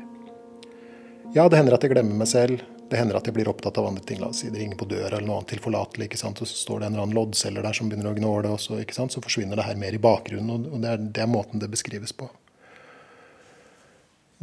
Ja, 1.35 1.45
det 1.45 1.59
hender 1.59 1.75
at 1.77 1.85
jeg 1.85 1.93
glemmer 1.93 2.17
meg 2.17 2.29
selv. 2.31 2.63
Det 2.89 2.97
hender 2.97 3.19
at 3.19 3.27
jeg 3.29 3.35
blir 3.35 3.51
opptatt 3.51 3.77
av 3.77 3.85
andre 3.85 4.01
ting. 4.01 4.17
La 4.17 4.31
oss 4.31 4.41
si 4.41 4.49
det 4.49 4.63
ringer 4.63 4.79
på 4.79 4.87
døra 4.89 5.11
eller 5.19 5.27
noe 5.27 5.43
annet 5.43 5.51
tilforlatelig, 5.53 6.07
ikke 6.09 6.17
sant? 6.17 6.41
og 6.41 6.49
så 6.49 6.57
står 6.57 6.79
det 6.79 6.87
en 6.87 6.95
eller 6.95 7.05
annen 7.05 7.19
loddselger 7.19 7.67
der 7.67 7.77
som 7.77 7.91
begynner 7.91 8.09
å 8.09 8.15
gnåle, 8.17 8.55
og 8.55 8.63
så, 8.63 8.79
ikke 8.81 8.97
sant? 8.97 9.13
så 9.13 9.21
forsvinner 9.21 9.59
det 9.59 9.67
her 9.67 9.77
mer 9.77 9.93
i 9.93 10.01
bakgrunnen. 10.01 10.65
og 10.71 10.81
det 10.81 10.89
er, 10.89 11.05
det 11.05 11.21
er 11.21 11.29
måten 11.29 11.61
det 11.61 11.69
beskrives 11.69 12.15
på. 12.17 12.31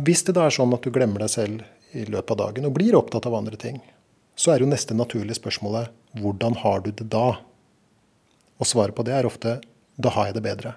Hvis 0.06 0.22
det 0.28 0.36
da 0.38 0.46
er 0.46 0.54
sånn 0.54 0.78
at 0.78 0.86
du 0.86 0.94
glemmer 0.94 1.26
deg 1.26 1.32
selv 1.32 1.66
i 1.96 2.06
løpet 2.06 2.36
av 2.36 2.40
dagen 2.44 2.70
og 2.70 2.78
blir 2.78 2.94
opptatt 2.94 3.26
av 3.26 3.34
andre 3.34 3.58
ting, 3.58 3.82
så 4.38 4.54
er 4.54 4.62
jo 4.62 4.70
neste 4.70 4.94
naturlige 4.94 5.40
spørsmålet 5.40 5.90
hvordan 6.22 6.54
har 6.62 6.86
du 6.86 6.92
det 6.94 7.10
da? 7.10 7.40
Og 8.60 8.68
svaret 8.68 8.96
på 8.96 9.04
det 9.06 9.14
er 9.16 9.28
ofte 9.28 9.58
da 9.96 10.12
har 10.12 10.28
jeg 10.28 10.38
det 10.38 10.44
bedre. 10.44 10.74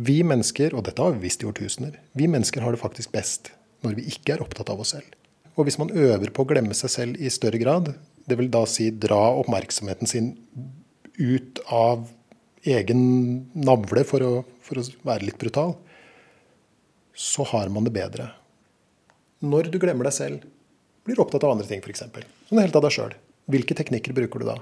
Vi 0.00 0.20
mennesker, 0.24 0.72
og 0.72 0.86
dette 0.86 1.02
har 1.04 1.12
vi 1.12 1.26
visst 1.26 1.42
i 1.44 1.48
årtusener, 1.48 1.98
vi 2.16 2.28
mennesker 2.30 2.64
har 2.64 2.72
det 2.72 2.80
faktisk 2.80 3.12
best 3.12 3.52
når 3.84 3.96
vi 3.98 4.06
ikke 4.12 4.34
er 4.34 4.44
opptatt 4.44 4.70
av 4.72 4.80
oss 4.80 4.94
selv. 4.94 5.08
Og 5.56 5.66
hvis 5.66 5.78
man 5.80 5.92
øver 5.92 6.32
på 6.32 6.44
å 6.44 6.48
glemme 6.48 6.76
seg 6.76 6.92
selv 6.92 7.20
i 7.20 7.32
større 7.32 7.60
grad, 7.60 7.92
det 8.28 8.36
vil 8.38 8.50
da 8.52 8.62
si 8.68 8.88
dra 8.92 9.18
oppmerksomheten 9.40 10.08
sin 10.08 10.32
ut 11.20 11.60
av 11.68 12.08
egen 12.64 13.02
navle, 13.56 14.04
for 14.08 14.24
å, 14.24 14.32
for 14.64 14.80
å 14.80 14.84
være 15.06 15.26
litt 15.28 15.40
brutal, 15.40 15.74
så 17.16 17.44
har 17.52 17.72
man 17.72 17.84
det 17.88 17.92
bedre. 17.96 18.30
Når 19.44 19.70
du 19.72 19.78
glemmer 19.80 20.08
deg 20.08 20.16
selv, 20.16 20.44
blir 21.04 21.20
opptatt 21.20 21.44
av 21.44 21.54
andre 21.54 21.68
ting, 21.68 21.80
f.eks. 21.84 22.04
Sånn 22.48 22.60
helt 22.60 22.76
av 22.76 22.84
deg 22.84 22.94
sjøl. 22.94 23.16
Hvilke 23.50 23.76
teknikker 23.76 24.16
bruker 24.16 24.42
du 24.42 24.48
da? 24.48 24.58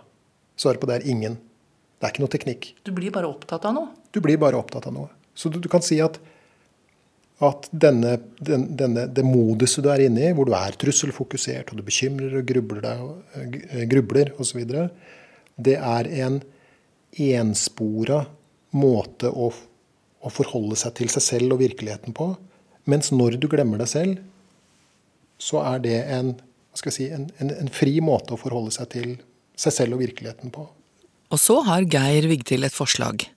Svaret 0.59 0.81
på 0.83 0.89
det 0.91 1.01
er 1.01 1.09
ingen. 1.11 1.37
Det 1.99 2.07
er 2.07 2.15
ikke 2.15 2.25
noe 2.25 2.33
teknikk. 2.33 2.73
Du 2.87 2.93
blir 2.95 3.13
bare 3.15 3.29
opptatt 3.31 3.67
av 3.67 3.75
noe? 3.75 3.93
Du 4.15 4.21
blir 4.25 4.39
bare 4.41 4.59
opptatt 4.59 4.87
av 4.87 4.95
noe. 4.95 5.11
Så 5.39 5.51
du, 5.51 5.59
du 5.63 5.69
kan 5.71 5.85
si 5.85 5.99
at 6.03 6.19
at 7.39 7.69
denne, 7.71 8.17
den, 8.43 8.65
denne, 8.77 9.05
det 9.15 9.23
moduset 9.23 9.85
du 9.87 9.93
er 9.93 10.03
inne 10.09 10.25
i, 10.27 10.31
hvor 10.35 10.49
du 10.49 10.55
er 10.59 10.75
trusselfokusert, 10.81 11.71
og 11.71 11.79
du 11.79 11.85
bekymrer 11.87 12.41
og 12.41 12.49
grubler, 12.49 12.81
deg, 12.83 13.59
eh, 13.69 13.85
grubler 13.91 14.33
osv., 14.43 14.65
det 15.59 15.77
er 15.79 16.09
en 16.25 16.41
enspora 17.19 18.25
måte 18.79 19.31
å, 19.31 19.53
å, 19.53 20.33
forholde 20.35 20.79
seg 20.79 20.97
til 20.99 21.13
seg 21.15 21.25
selv 21.25 21.55
og 21.55 21.63
virkeligheten 21.63 22.15
på. 22.15 22.33
Mens 22.91 23.13
når 23.15 23.39
du 23.39 23.49
glemmer 23.51 23.81
deg 23.83 23.91
selv, 23.91 24.19
så 25.39 25.63
er 25.63 25.83
det 25.87 25.97
en, 26.15 26.35
si, 26.75 27.07
en, 27.15 27.29
en, 27.39 27.55
en 27.55 27.71
fri 27.75 27.99
måte 28.03 28.35
å 28.35 28.41
forholde 28.41 28.75
seg 28.75 28.91
til 28.97 29.15
seg 29.59 29.75
selv 29.75 29.99
og 29.99 30.03
virkeligheten 30.03 30.55
på. 30.55 30.67
Og 31.29 31.41
så 31.41 31.59
har 31.67 31.85
Geir 31.85 32.29
Vigtil 32.31 32.64
et 32.64 32.75
forslag 32.75 33.29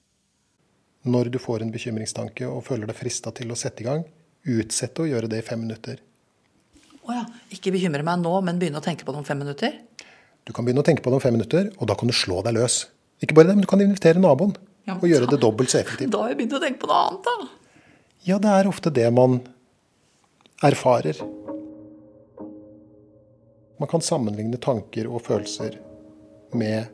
når 1.02 1.32
du 1.34 1.40
får 1.42 1.64
en 1.66 1.72
bekymringstanke 1.74 2.46
og 2.46 2.62
føler 2.68 2.86
deg 2.86 2.94
frista 2.94 3.32
til 3.34 3.50
å 3.50 3.56
sette 3.58 3.82
i 3.82 3.88
gang, 3.88 4.04
utsette 4.46 5.02
å 5.02 5.08
gjøre 5.10 5.30
det 5.32 5.40
i 5.42 5.46
fem 5.48 5.58
minutter. 5.64 5.98
Å 7.02 7.10
oh 7.10 7.16
ja. 7.16 7.24
Ikke 7.50 7.74
bekymre 7.74 8.04
meg 8.06 8.20
nå, 8.22 8.34
men 8.46 8.60
begynne 8.62 8.78
å 8.78 8.86
tenke 8.86 9.02
på 9.08 9.16
det 9.16 9.18
om 9.18 9.26
fem 9.26 9.42
minutter? 9.42 9.80
Du 10.46 10.54
kan 10.54 10.62
begynne 10.66 10.84
å 10.84 10.86
tenke 10.86 11.02
på 11.02 11.10
det 11.10 11.18
om 11.18 11.24
fem 11.24 11.34
minutter, 11.34 11.72
og 11.82 11.90
da 11.90 11.96
kan 11.98 12.12
du 12.12 12.14
slå 12.14 12.44
deg 12.46 12.54
løs. 12.60 12.84
Ikke 13.18 13.34
bare 13.38 13.50
det, 13.50 13.58
men 13.58 13.66
du 13.66 13.70
kan 13.72 13.82
invitere 13.82 14.22
naboen. 14.22 14.54
Ja, 14.86 15.00
Og 15.00 15.10
gjøre 15.10 15.26
da- 15.26 15.34
det 15.34 15.42
dobbelt 15.42 15.74
så 15.74 15.82
effektivt. 15.82 16.12
Da 16.14 16.22
har 16.22 16.36
jeg 16.36 16.38
begynt 16.44 16.58
å 16.60 16.62
tenke 16.62 16.84
på 16.86 16.92
noe 16.94 17.02
annet, 17.08 17.26
da. 17.26 17.50
Ja, 18.30 18.38
det 18.38 18.54
er 18.54 18.70
ofte 18.70 18.94
det 18.94 19.10
man 19.18 19.40
erfarer. 20.62 21.18
Man 23.82 23.90
kan 23.90 24.06
sammenligne 24.06 24.62
tanker 24.62 25.10
og 25.10 25.26
følelser 25.26 25.80
med 26.54 26.94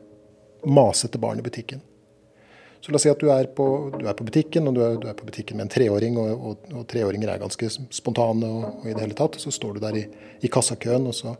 masete 0.64 1.20
barn 1.20 1.38
i 1.38 1.44
butikken. 1.46 1.80
Så 2.80 2.92
la 2.92 2.96
oss 2.96 3.02
si 3.02 3.10
at 3.10 3.20
du 3.20 3.30
er 3.34 3.48
på, 3.54 3.64
du 3.98 4.06
er 4.06 4.14
på 4.14 4.24
butikken, 4.26 4.68
og 4.70 4.76
du 4.76 4.82
er, 4.86 4.98
du 5.02 5.08
er 5.10 5.16
på 5.18 5.26
butikken 5.26 5.58
med 5.58 5.66
en 5.66 5.72
treåring, 5.72 6.18
og, 6.20 6.28
og, 6.30 6.68
og 6.78 6.84
treåringer 6.90 7.32
er 7.32 7.40
ganske 7.42 7.70
spontane 7.94 8.46
og, 8.46 8.68
og 8.82 8.86
i 8.86 8.94
det 8.94 9.02
hele 9.02 9.18
tatt. 9.18 9.38
Så 9.42 9.52
står 9.54 9.76
du 9.76 9.82
der 9.82 9.98
i, 9.98 10.04
i 10.46 10.50
kassakøen, 10.52 11.08
og 11.10 11.16
så, 11.18 11.34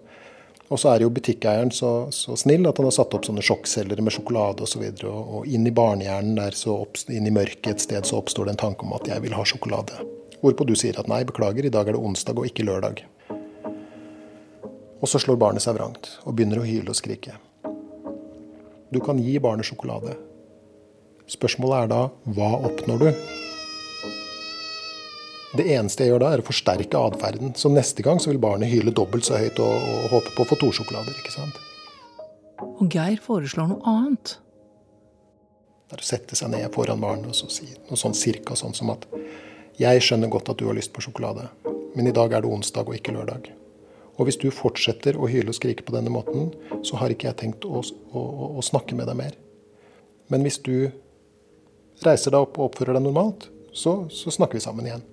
og 0.69 0.83
så 0.83 0.91
er 0.93 1.05
jo 1.05 1.13
butikkeieren 1.15 1.71
så, 1.73 1.93
så 2.13 2.35
snill 2.37 2.67
at 2.69 2.81
han 2.81 2.89
har 2.91 2.97
satt 2.99 3.15
opp 3.15 3.29
sånne 3.29 3.45
sjokkselgere 3.47 4.05
med 4.05 4.17
sjokolade 4.17 4.67
osv. 4.67 4.83
Og, 4.83 5.01
så 5.01 5.13
og, 5.15 5.35
og 5.39 5.49
inn 5.55 5.67
i 5.71 5.75
barnehjernen 5.75 6.37
der, 6.41 6.59
så 6.59 6.81
opp, 6.83 6.99
inn 7.07 7.31
i 7.31 7.35
mørket 7.35 7.71
et 7.77 7.87
sted, 7.87 8.09
så 8.09 8.19
oppstår 8.19 8.51
det 8.51 8.57
en 8.57 8.65
tanke 8.67 8.89
om 8.89 8.97
at 8.99 9.07
jeg 9.09 9.25
vil 9.25 9.39
ha 9.39 9.47
sjokolade. 9.47 10.03
Hvorpå 10.43 10.67
du 10.67 10.75
sier 10.79 10.99
at 10.99 11.09
nei, 11.11 11.23
beklager, 11.27 11.67
i 11.67 11.73
dag 11.75 11.89
er 11.89 11.97
det 11.97 12.03
onsdag 12.03 12.39
og 12.39 12.51
ikke 12.51 12.67
lørdag. 12.67 13.07
Og 14.99 15.07
så 15.07 15.23
slår 15.23 15.39
barnet 15.39 15.63
seg 15.63 15.79
vrangt 15.79 16.17
og 16.27 16.35
begynner 16.35 16.61
å 16.61 16.67
hyle 16.67 16.91
og 16.91 16.99
skrike. 16.99 17.39
Du 18.91 19.01
kan 19.05 19.19
gi 19.21 19.37
barnet 19.41 19.69
sjokolade. 19.69 20.15
Spørsmålet 21.29 21.85
er 21.85 21.91
da 21.93 22.01
hva 22.37 22.55
oppnår 22.71 23.03
du? 23.03 23.09
Det 25.59 25.65
eneste 25.75 26.05
jeg 26.05 26.13
gjør 26.13 26.23
da, 26.23 26.31
er 26.33 26.43
å 26.43 26.47
forsterke 26.47 27.01
atferden. 27.11 27.53
Så 27.57 27.69
neste 27.73 28.05
gang 28.05 28.21
så 28.21 28.33
vil 28.33 28.41
barnet 28.41 28.73
hyle 28.73 28.93
dobbelt 28.97 29.29
så 29.29 29.37
høyt 29.41 29.61
og, 29.65 29.73
og 29.77 30.13
håpe 30.15 30.33
på 30.37 30.45
å 30.45 30.49
få 30.49 30.59
to 30.61 30.71
sjokolader. 30.77 31.17
ikke 31.21 31.35
sant? 31.35 31.61
Og 32.69 32.89
Geir 32.93 33.21
foreslår 33.25 33.69
noe 33.75 33.93
annet. 33.93 34.39
Det 35.89 35.97
er 35.97 36.05
å 36.05 36.09
sette 36.09 36.37
seg 36.37 36.53
ned 36.53 36.69
foran 36.73 37.01
barnet 37.01 37.29
og 37.33 37.37
så 37.37 37.49
si 37.53 37.69
noe 37.89 37.97
sånn 37.97 38.17
cirka 38.17 38.57
sånn 38.57 38.77
som 38.77 38.93
at 38.93 39.09
Jeg 39.79 40.03
skjønner 40.03 40.33
godt 40.33 40.49
at 40.51 40.59
du 40.59 40.67
har 40.67 40.75
lyst 40.75 40.91
på 40.91 41.05
sjokolade, 41.05 41.45
men 41.95 42.09
i 42.09 42.13
dag 42.13 42.33
er 42.35 42.43
det 42.43 42.51
onsdag 42.51 42.89
og 42.89 42.97
ikke 42.97 43.15
lørdag. 43.15 43.53
Og 44.19 44.27
hvis 44.27 44.39
du 44.43 44.49
fortsetter 44.51 45.17
å 45.17 45.29
hyle 45.31 45.53
og 45.53 45.57
skrike 45.57 45.85
på 45.87 45.95
denne 45.95 46.11
måten, 46.11 46.51
så 46.83 46.99
har 46.99 47.15
ikke 47.15 47.29
jeg 47.29 47.39
tenkt 47.39 47.67
å, 47.69 47.83
å, 48.11 48.23
å, 48.59 48.65
snakke 48.67 48.97
med 48.99 49.07
deg 49.07 49.19
mer. 49.21 49.37
Men 50.29 50.43
hvis 50.43 50.59
du 50.67 50.91
reiser 52.03 52.35
deg 52.35 52.43
opp 52.43 52.59
og 52.59 52.73
oppfører 52.73 52.99
deg 52.99 53.07
normalt, 53.07 53.47
så, 53.71 54.09
så 54.11 54.35
snakker 54.35 54.59
vi 54.59 54.65
sammen 54.65 54.89
igjen. 54.89 55.05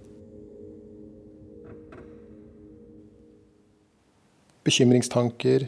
Bekymringstanker, 4.65 5.67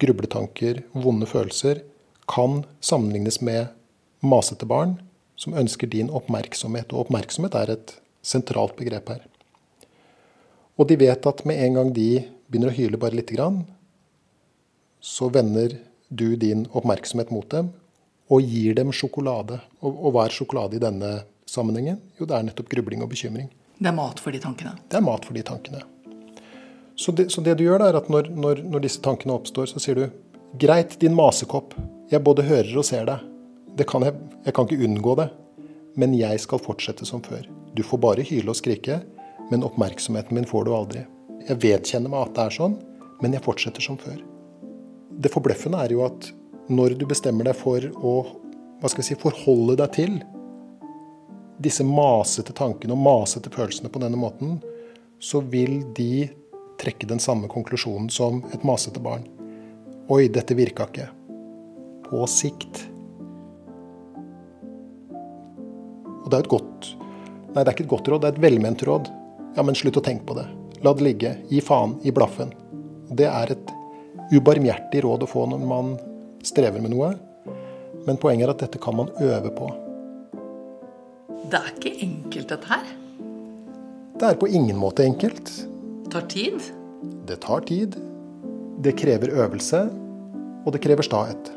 grubletanker, 0.00 0.80
vonde 0.96 1.28
følelser 1.28 1.82
kan 2.26 2.62
sammenlignes 2.80 3.42
med 3.44 3.68
masete 4.24 4.64
barn 4.68 4.96
som 5.36 5.54
ønsker 5.54 5.92
din 5.92 6.08
oppmerksomhet. 6.08 6.94
Og 6.94 7.04
oppmerksomhet 7.04 7.58
er 7.60 7.74
et 7.76 7.92
sentralt 8.24 8.78
begrep 8.80 9.12
her. 9.12 9.20
Og 10.80 10.88
de 10.88 10.96
vet 11.00 11.28
at 11.28 11.44
med 11.48 11.60
en 11.60 11.78
gang 11.78 11.92
de 11.96 12.08
begynner 12.50 12.72
å 12.72 12.76
hyle 12.76 13.00
bare 13.00 13.18
lite 13.18 13.36
grann, 13.36 13.64
så 15.00 15.28
vender 15.32 15.76
du 16.08 16.36
din 16.36 16.66
oppmerksomhet 16.72 17.32
mot 17.34 17.48
dem 17.50 17.72
og 18.32 18.42
gir 18.42 18.74
dem 18.74 18.92
sjokolade. 18.94 19.60
Og, 19.80 19.90
og 19.92 20.14
hva 20.14 20.26
er 20.26 20.34
sjokolade 20.34 20.78
i 20.78 20.82
denne 20.82 21.12
sammenhengen? 21.50 22.00
Jo, 22.18 22.26
det 22.26 22.38
er 22.38 22.46
nettopp 22.48 22.70
grubling 22.72 23.04
og 23.04 23.10
bekymring. 23.12 23.50
Det 23.78 23.90
er 23.90 23.96
mat 23.96 24.20
for 24.22 24.34
de 24.34 24.40
tankene. 24.42 24.74
Det 24.88 24.98
er 24.98 25.04
mat 25.04 25.26
for 25.26 25.36
de 25.36 25.44
tankene. 25.46 25.82
Så 26.96 27.12
det, 27.12 27.28
så 27.32 27.42
det 27.44 27.58
du 27.58 27.66
gjør, 27.66 27.82
da, 27.82 27.90
er 27.90 27.98
at 28.00 28.08
når, 28.10 28.30
når, 28.32 28.62
når 28.72 28.86
disse 28.86 29.02
tankene 29.04 29.34
oppstår, 29.36 29.68
så 29.70 29.82
sier 29.82 29.98
du 30.00 30.06
Greit, 30.56 30.94
din 31.02 31.12
masekopp. 31.12 31.74
Jeg 32.08 32.22
både 32.24 32.46
hører 32.46 32.78
og 32.80 32.86
ser 32.88 33.04
deg. 33.08 33.24
Det 33.76 33.84
kan 33.90 34.06
jeg, 34.06 34.14
jeg 34.46 34.56
kan 34.56 34.68
ikke 34.68 34.86
unngå 34.88 35.16
det. 35.20 35.26
Men 36.00 36.14
jeg 36.16 36.40
skal 36.40 36.62
fortsette 36.62 37.04
som 37.08 37.20
før. 37.24 37.44
Du 37.76 37.82
får 37.84 38.00
bare 38.00 38.24
hyle 38.24 38.52
og 38.52 38.56
skrike, 38.56 39.02
men 39.50 39.64
oppmerksomheten 39.66 40.38
min 40.38 40.48
får 40.48 40.64
du 40.64 40.72
aldri. 40.76 41.02
Jeg 41.46 41.60
vedkjenner 41.62 42.10
meg 42.10 42.26
at 42.26 42.34
det 42.36 42.44
er 42.46 42.56
sånn, 42.56 42.74
men 43.22 43.36
jeg 43.36 43.44
fortsetter 43.44 43.84
som 43.84 43.98
før. 44.00 44.18
Det 45.16 45.30
forbløffende 45.32 45.84
er 45.84 45.94
jo 45.94 46.02
at 46.06 46.30
når 46.66 46.96
du 46.98 47.06
bestemmer 47.08 47.46
deg 47.46 47.56
for 47.58 47.84
å 48.02 48.16
hva 48.80 48.90
skal 48.90 49.00
vi 49.00 49.06
si, 49.06 49.16
forholde 49.16 49.78
deg 49.80 49.92
til 49.94 50.16
disse 51.62 51.84
masete 51.86 52.52
tankene 52.56 52.92
og 52.92 53.00
masete 53.00 53.52
følelsene 53.54 53.88
på 53.92 54.02
denne 54.02 54.18
måten, 54.20 54.58
så 55.22 55.40
vil 55.40 55.80
de 55.96 56.26
trekke 56.80 57.08
den 57.08 57.22
samme 57.22 57.48
konklusjonen 57.48 58.10
som 58.12 58.42
et 58.52 58.66
masete 58.68 59.00
barn. 59.00 59.24
Oi, 60.12 60.26
dette 60.28 60.54
virka 60.58 60.90
ikke. 60.90 61.08
På 62.06 62.26
sikt. 62.28 62.84
Og 66.20 66.28
det 66.28 66.36
er 66.36 66.44
et 66.44 66.52
godt 66.52 66.94
Nei, 67.56 67.62
det 67.64 67.70
er 67.70 67.72
ikke 67.72 67.84
et 67.86 67.88
godt 67.88 68.08
råd, 68.12 68.20
det 68.20 68.28
er 68.28 68.34
et 68.34 68.42
velment 68.44 68.82
råd. 68.84 69.06
Ja, 69.56 69.62
men 69.64 69.78
slutt 69.78 69.96
å 69.96 70.02
tenke 70.04 70.26
på 70.28 70.34
det. 70.36 70.44
La 70.84 70.92
det 70.92 71.04
ligge. 71.04 71.36
Gi 71.48 71.60
faen. 71.64 71.96
i 72.04 72.12
blaffen. 72.12 72.52
Det 73.16 73.26
er 73.30 73.52
et 73.54 73.72
ubarmhjertig 74.34 75.04
råd 75.04 75.24
å 75.24 75.30
få 75.30 75.46
når 75.50 75.64
man 75.64 75.96
strever 76.44 76.82
med 76.82 76.92
noe. 76.94 77.14
Men 78.06 78.18
poenget 78.22 78.48
er 78.48 78.54
at 78.54 78.64
dette 78.64 78.80
kan 78.82 78.96
man 78.98 79.12
øve 79.22 79.52
på. 79.54 79.70
Det 81.46 81.58
er 81.60 81.70
ikke 81.74 81.92
enkelt, 82.02 82.48
dette 82.50 82.70
her. 82.70 82.86
Det 84.18 84.28
er 84.30 84.38
på 84.40 84.48
ingen 84.48 84.78
måte 84.80 85.04
enkelt. 85.06 85.52
Det 86.04 86.12
tar 86.14 86.26
tid. 86.32 86.58
Det 87.28 87.38
tar 87.44 87.62
tid. 87.68 87.96
Det 88.82 88.96
krever 88.98 89.32
øvelse, 89.32 89.86
og 90.66 90.74
det 90.74 90.82
krever 90.84 91.06
stahet. 91.06 91.52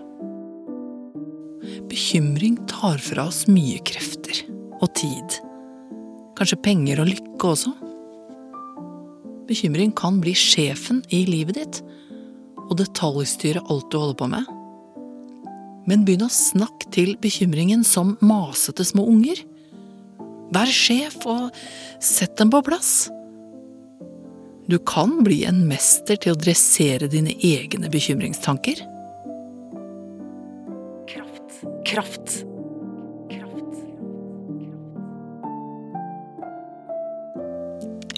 Bekymring 1.90 2.60
tar 2.70 3.02
fra 3.02 3.28
oss 3.28 3.46
mye 3.50 3.82
krefter 3.86 4.44
og 4.80 4.92
tid. 4.98 5.40
Kanskje 6.38 6.62
penger 6.64 7.02
og 7.04 7.10
lykke 7.10 7.54
også. 7.54 7.74
Bekymring 9.50 9.92
kan 9.98 10.20
bli 10.22 10.36
sjefen 10.38 11.02
i 11.10 11.24
livet 11.26 11.58
ditt 11.58 11.82
og 12.70 12.76
detaljstyre 12.78 13.64
alt 13.66 13.88
du 13.90 13.98
holder 13.98 14.18
på 14.20 14.28
med. 14.30 14.50
Men 15.90 16.04
begynn 16.06 16.28
å 16.28 16.34
snakke 16.34 16.92
til 16.94 17.16
bekymringen 17.22 17.82
som 17.88 18.14
masete 18.22 18.86
små 18.86 19.08
unger. 19.10 19.42
Vær 20.54 20.70
sjef 20.70 21.26
og 21.30 21.50
sett 21.98 22.36
dem 22.38 22.54
på 22.54 22.62
plass. 22.68 23.10
Du 24.70 24.78
kan 24.86 25.24
bli 25.26 25.42
en 25.50 25.64
mester 25.66 26.20
til 26.22 26.36
å 26.36 26.38
dressere 26.38 27.10
dine 27.10 27.34
egne 27.42 27.90
bekymringstanker. 27.90 28.84
Kraft. 31.10 31.58
Kraft. 31.90 32.38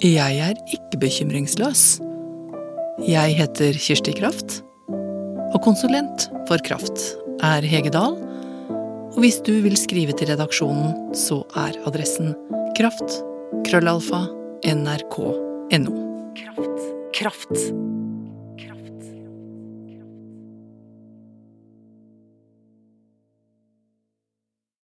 Jeg 0.02 0.38
er 0.42 0.56
ikke 0.66 0.98
bekymringsløs. 0.98 2.00
Jeg 3.06 3.36
heter 3.38 3.76
Kirsti 3.78 4.10
Kraft, 4.18 4.56
og 4.90 5.60
konsulent 5.62 6.24
for 6.48 6.58
Kraft 6.66 7.04
er 7.38 7.62
Hege 7.62 7.92
Dahl. 7.94 8.16
Og 9.12 9.20
hvis 9.22 9.38
du 9.46 9.52
vil 9.62 9.78
skrive 9.78 10.16
til 10.18 10.32
redaksjonen, 10.32 11.14
så 11.14 11.44
er 11.54 11.78
adressen 11.86 12.34
kraft 12.74 13.20
krøllalfa 13.68 14.24
nrk.no. 14.74 15.94
Kraft. 16.34 16.86
Kraft. 17.14 18.01